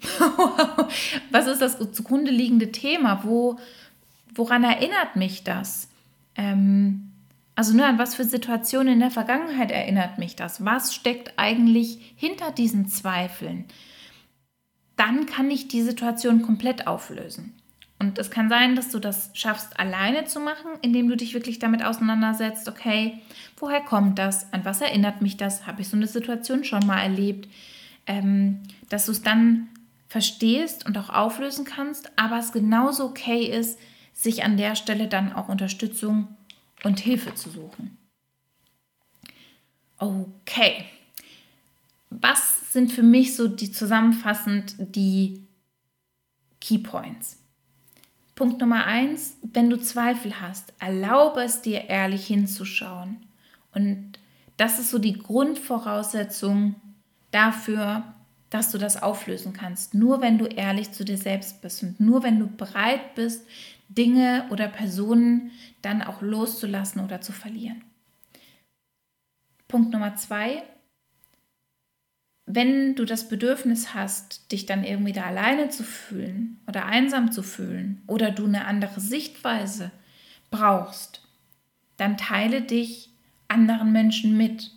was 1.30 1.46
ist 1.46 1.62
das 1.62 1.78
zugrunde 1.92 2.30
liegende 2.30 2.72
Thema? 2.72 3.24
Wo, 3.24 3.58
woran 4.34 4.64
erinnert 4.64 5.16
mich 5.16 5.44
das? 5.44 5.88
Ähm, 6.36 7.10
also 7.54 7.76
nur 7.76 7.86
an 7.86 7.98
was 7.98 8.14
für 8.14 8.24
Situationen 8.24 8.94
in 8.94 9.00
der 9.00 9.10
Vergangenheit 9.10 9.70
erinnert 9.70 10.18
mich 10.18 10.36
das? 10.36 10.64
Was 10.64 10.94
steckt 10.94 11.34
eigentlich 11.38 12.14
hinter 12.16 12.52
diesen 12.52 12.88
Zweifeln? 12.88 13.66
Dann 14.96 15.26
kann 15.26 15.50
ich 15.50 15.68
die 15.68 15.82
Situation 15.82 16.42
komplett 16.42 16.86
auflösen. 16.86 17.59
Und 18.00 18.18
es 18.18 18.30
kann 18.30 18.48
sein, 18.48 18.76
dass 18.76 18.88
du 18.88 18.98
das 18.98 19.30
schaffst, 19.34 19.78
alleine 19.78 20.24
zu 20.24 20.40
machen, 20.40 20.70
indem 20.80 21.08
du 21.08 21.18
dich 21.18 21.34
wirklich 21.34 21.58
damit 21.58 21.84
auseinandersetzt, 21.84 22.66
okay, 22.66 23.20
woher 23.58 23.82
kommt 23.82 24.18
das? 24.18 24.50
An 24.54 24.64
was 24.64 24.80
erinnert 24.80 25.20
mich 25.20 25.36
das? 25.36 25.66
Habe 25.66 25.82
ich 25.82 25.88
so 25.88 25.98
eine 25.98 26.06
Situation 26.06 26.64
schon 26.64 26.86
mal 26.86 26.98
erlebt? 26.98 27.46
Ähm, 28.06 28.62
dass 28.88 29.04
du 29.04 29.12
es 29.12 29.20
dann 29.20 29.68
verstehst 30.08 30.86
und 30.86 30.96
auch 30.96 31.10
auflösen 31.10 31.66
kannst, 31.66 32.10
aber 32.18 32.38
es 32.38 32.52
genauso 32.52 33.04
okay 33.04 33.44
ist, 33.44 33.78
sich 34.14 34.44
an 34.44 34.56
der 34.56 34.76
Stelle 34.76 35.06
dann 35.06 35.34
auch 35.34 35.50
Unterstützung 35.50 36.28
und 36.82 37.00
Hilfe 37.00 37.34
zu 37.34 37.50
suchen. 37.50 37.98
Okay. 39.98 40.86
Was 42.08 42.72
sind 42.72 42.92
für 42.92 43.02
mich 43.02 43.36
so 43.36 43.46
die 43.46 43.70
zusammenfassend 43.70 44.74
die 44.78 45.46
Key 46.62 46.78
Points? 46.78 47.39
Punkt 48.40 48.58
Nummer 48.58 48.86
eins, 48.86 49.36
wenn 49.42 49.68
du 49.68 49.78
Zweifel 49.78 50.40
hast, 50.40 50.72
erlaube 50.78 51.42
es 51.42 51.60
dir 51.60 51.90
ehrlich 51.90 52.26
hinzuschauen. 52.26 53.18
Und 53.74 54.18
das 54.56 54.78
ist 54.78 54.88
so 54.88 54.98
die 54.98 55.18
Grundvoraussetzung 55.18 56.74
dafür, 57.32 58.02
dass 58.48 58.72
du 58.72 58.78
das 58.78 59.02
auflösen 59.02 59.52
kannst. 59.52 59.92
Nur 59.92 60.22
wenn 60.22 60.38
du 60.38 60.46
ehrlich 60.46 60.90
zu 60.92 61.04
dir 61.04 61.18
selbst 61.18 61.60
bist 61.60 61.82
und 61.82 62.00
nur 62.00 62.22
wenn 62.22 62.38
du 62.38 62.46
bereit 62.46 63.14
bist, 63.14 63.46
Dinge 63.90 64.46
oder 64.48 64.68
Personen 64.68 65.50
dann 65.82 66.00
auch 66.00 66.22
loszulassen 66.22 67.04
oder 67.04 67.20
zu 67.20 67.32
verlieren. 67.32 67.84
Punkt 69.68 69.92
Nummer 69.92 70.16
zwei, 70.16 70.62
wenn 72.54 72.96
du 72.96 73.04
das 73.04 73.28
Bedürfnis 73.28 73.94
hast, 73.94 74.50
dich 74.50 74.66
dann 74.66 74.82
irgendwie 74.82 75.12
da 75.12 75.22
alleine 75.24 75.68
zu 75.68 75.84
fühlen 75.84 76.58
oder 76.66 76.86
einsam 76.86 77.30
zu 77.30 77.42
fühlen 77.42 78.02
oder 78.06 78.32
du 78.32 78.44
eine 78.44 78.64
andere 78.64 79.00
Sichtweise 79.00 79.92
brauchst, 80.50 81.22
dann 81.96 82.16
teile 82.16 82.62
dich 82.62 83.10
anderen 83.46 83.92
Menschen 83.92 84.36
mit 84.36 84.72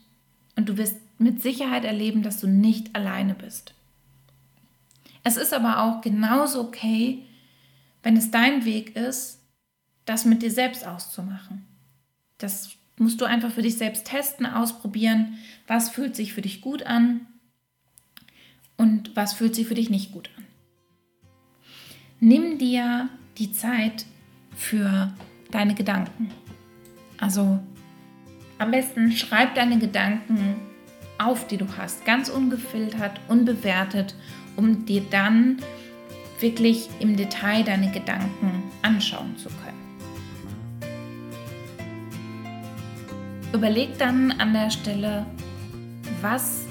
und 0.55 0.69
du 0.69 0.77
wirst 0.77 0.97
mit 1.17 1.41
Sicherheit 1.41 1.83
erleben, 1.83 2.21
dass 2.21 2.39
du 2.39 2.47
nicht 2.47 2.95
alleine 2.95 3.33
bist. 3.33 3.73
Es 5.23 5.37
ist 5.37 5.53
aber 5.53 5.81
auch 5.81 6.01
genauso 6.01 6.61
okay, 6.61 7.25
wenn 8.03 8.17
es 8.17 8.29
dein 8.29 8.65
Weg 8.65 8.95
ist, 8.95 9.39
das 10.05 10.25
mit 10.25 10.43
dir 10.43 10.51
selbst 10.51 10.85
auszumachen. 10.85 11.65
Das 12.37 12.71
musst 12.97 13.19
du 13.21 13.25
einfach 13.25 13.51
für 13.51 13.61
dich 13.61 13.77
selbst 13.77 14.05
testen, 14.05 14.45
ausprobieren, 14.45 15.39
was 15.65 15.89
fühlt 15.89 16.15
sich 16.15 16.33
für 16.33 16.41
dich 16.41 16.61
gut 16.61 16.83
an 16.83 17.25
und 18.77 19.15
was 19.15 19.33
fühlt 19.33 19.55
sich 19.55 19.67
für 19.67 19.75
dich 19.75 19.89
nicht 19.89 20.11
gut 20.11 20.29
an. 20.37 20.45
Nimm 22.19 22.57
dir 22.57 23.09
die 23.37 23.51
Zeit 23.51 24.05
für 24.55 25.13
deine 25.51 25.75
Gedanken. 25.75 26.31
Also 27.17 27.59
am 28.57 28.71
besten 28.71 29.11
schreib 29.11 29.55
deine 29.55 29.77
Gedanken 29.79 30.55
auf, 31.17 31.47
die 31.47 31.57
du 31.57 31.67
hast, 31.77 32.05
ganz 32.05 32.29
ungefiltert, 32.29 33.19
unbewertet, 33.27 34.15
um 34.55 34.85
dir 34.85 35.03
dann 35.09 35.57
wirklich 36.39 36.89
im 36.99 37.15
Detail 37.15 37.63
deine 37.63 37.91
Gedanken 37.91 38.63
anschauen 38.81 39.37
zu 39.37 39.49
können. 39.49 39.83
Überleg 43.53 43.97
dann 43.97 44.31
an 44.31 44.53
der 44.53 44.71
Stelle, 44.71 45.25
was 46.21 46.62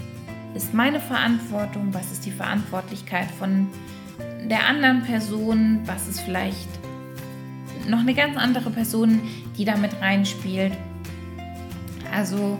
ist 0.54 0.74
meine 0.74 1.00
Verantwortung, 1.00 1.92
was 1.92 2.12
ist 2.12 2.26
die 2.26 2.30
Verantwortlichkeit 2.30 3.30
von 3.30 3.68
der 4.48 4.66
anderen 4.66 5.02
Person, 5.02 5.80
was 5.86 6.08
ist 6.08 6.20
vielleicht 6.20 6.68
noch 7.88 8.00
eine 8.00 8.14
ganz 8.14 8.36
andere 8.36 8.70
Person, 8.70 9.20
die 9.56 9.64
da 9.64 9.76
mit 9.76 10.00
reinspielt. 10.00 10.72
Also 12.12 12.58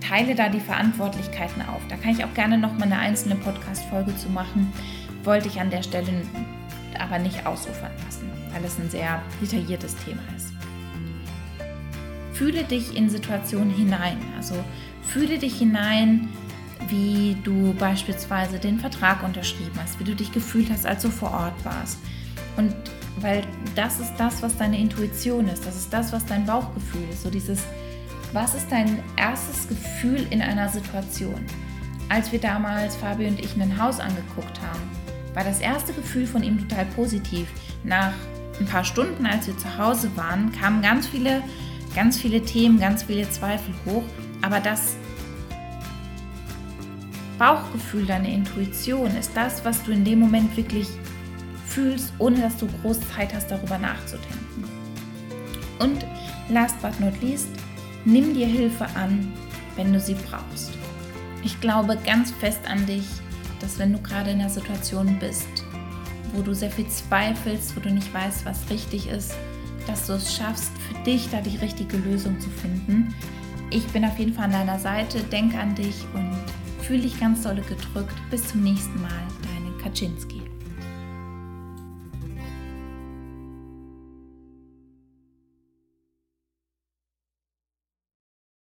teile 0.00 0.34
da 0.34 0.48
die 0.48 0.60
Verantwortlichkeiten 0.60 1.62
auf. 1.62 1.82
Da 1.88 1.96
kann 1.96 2.12
ich 2.12 2.24
auch 2.24 2.34
gerne 2.34 2.58
noch 2.58 2.72
mal 2.72 2.84
eine 2.84 2.98
einzelne 2.98 3.36
Podcast-Folge 3.36 4.16
zu 4.16 4.28
machen. 4.28 4.72
Wollte 5.22 5.48
ich 5.48 5.60
an 5.60 5.70
der 5.70 5.82
Stelle 5.82 6.22
aber 6.98 7.18
nicht 7.18 7.46
ausufern 7.46 7.90
lassen, 8.04 8.30
weil 8.52 8.64
es 8.64 8.78
ein 8.78 8.90
sehr 8.90 9.22
detailliertes 9.40 9.96
Thema 10.04 10.22
ist. 10.36 10.52
Fühle 12.32 12.64
dich 12.64 12.96
in 12.96 13.08
Situationen 13.08 13.70
hinein. 13.70 14.18
Also 14.36 14.54
fühle 15.02 15.38
dich 15.38 15.58
hinein, 15.58 16.28
wie 16.88 17.36
du 17.44 17.74
beispielsweise 17.74 18.58
den 18.58 18.78
Vertrag 18.78 19.22
unterschrieben 19.22 19.78
hast, 19.82 19.98
wie 20.00 20.04
du 20.04 20.14
dich 20.14 20.32
gefühlt 20.32 20.70
hast, 20.70 20.86
als 20.86 21.02
du 21.02 21.10
vor 21.10 21.30
Ort 21.32 21.64
warst. 21.64 21.98
Und 22.56 22.74
weil 23.16 23.42
das 23.74 24.00
ist 24.00 24.14
das, 24.16 24.42
was 24.42 24.56
deine 24.56 24.78
Intuition 24.78 25.48
ist, 25.48 25.66
das 25.66 25.76
ist 25.76 25.92
das, 25.92 26.12
was 26.12 26.26
dein 26.26 26.46
Bauchgefühl 26.46 27.08
ist. 27.10 27.22
So 27.22 27.30
dieses, 27.30 27.60
was 28.32 28.54
ist 28.54 28.70
dein 28.70 28.98
erstes 29.16 29.68
Gefühl 29.68 30.26
in 30.30 30.42
einer 30.42 30.68
Situation? 30.68 31.40
Als 32.08 32.32
wir 32.32 32.40
damals, 32.40 32.96
Fabi 32.96 33.26
und 33.26 33.40
ich, 33.40 33.54
ein 33.60 33.80
Haus 33.80 34.00
angeguckt 34.00 34.60
haben, 34.60 34.82
war 35.34 35.44
das 35.44 35.60
erste 35.60 35.92
Gefühl 35.92 36.26
von 36.26 36.42
ihm 36.42 36.68
total 36.68 36.86
positiv. 36.86 37.48
Nach 37.82 38.12
ein 38.60 38.66
paar 38.66 38.84
Stunden, 38.84 39.26
als 39.26 39.46
wir 39.46 39.56
zu 39.56 39.78
Hause 39.78 40.10
waren, 40.16 40.52
kamen 40.52 40.82
ganz 40.82 41.06
viele, 41.06 41.42
ganz 41.94 42.18
viele 42.18 42.42
Themen, 42.42 42.78
ganz 42.78 43.04
viele 43.04 43.28
Zweifel 43.30 43.74
hoch. 43.86 44.04
Aber 44.42 44.60
das 44.60 44.96
Bauchgefühl, 47.38 48.06
deine 48.06 48.32
Intuition 48.32 49.16
ist 49.16 49.32
das, 49.34 49.64
was 49.64 49.82
du 49.82 49.92
in 49.92 50.04
dem 50.04 50.20
Moment 50.20 50.56
wirklich 50.56 50.88
fühlst, 51.66 52.12
ohne 52.18 52.40
dass 52.40 52.56
du 52.56 52.66
groß 52.82 52.98
Zeit 53.14 53.34
hast, 53.34 53.50
darüber 53.50 53.78
nachzudenken. 53.78 54.64
Und 55.78 56.06
last 56.48 56.80
but 56.80 56.98
not 57.00 57.20
least, 57.20 57.48
nimm 58.04 58.34
dir 58.34 58.46
Hilfe 58.46 58.86
an, 58.94 59.32
wenn 59.76 59.92
du 59.92 59.98
sie 59.98 60.16
brauchst. 60.30 60.70
Ich 61.42 61.60
glaube 61.60 61.98
ganz 62.06 62.30
fest 62.30 62.60
an 62.68 62.86
dich, 62.86 63.06
dass 63.60 63.78
wenn 63.78 63.92
du 63.92 64.00
gerade 64.00 64.30
in 64.30 64.40
einer 64.40 64.50
Situation 64.50 65.18
bist, 65.18 65.48
wo 66.32 66.42
du 66.42 66.54
sehr 66.54 66.70
viel 66.70 66.88
zweifelst, 66.88 67.76
wo 67.76 67.80
du 67.80 67.90
nicht 67.90 68.12
weißt, 68.12 68.44
was 68.44 68.68
richtig 68.70 69.08
ist, 69.08 69.34
dass 69.86 70.06
du 70.06 70.14
es 70.14 70.34
schaffst, 70.34 70.70
für 70.88 71.02
dich 71.04 71.28
da 71.30 71.40
die 71.40 71.56
richtige 71.56 71.96
Lösung 71.98 72.40
zu 72.40 72.50
finden. 72.50 73.14
Ich 73.70 73.86
bin 73.88 74.04
auf 74.04 74.18
jeden 74.18 74.32
Fall 74.32 74.44
an 74.44 74.52
deiner 74.52 74.78
Seite, 74.78 75.20
denk 75.20 75.54
an 75.54 75.74
dich 75.74 76.04
und 76.14 76.30
fühle 76.84 77.02
dich 77.02 77.18
ganz 77.18 77.42
dolle 77.42 77.62
gedrückt. 77.62 78.14
Bis 78.30 78.46
zum 78.48 78.62
nächsten 78.62 79.00
Mal, 79.00 79.10
deine 79.42 79.76
Kaczynski. 79.82 80.43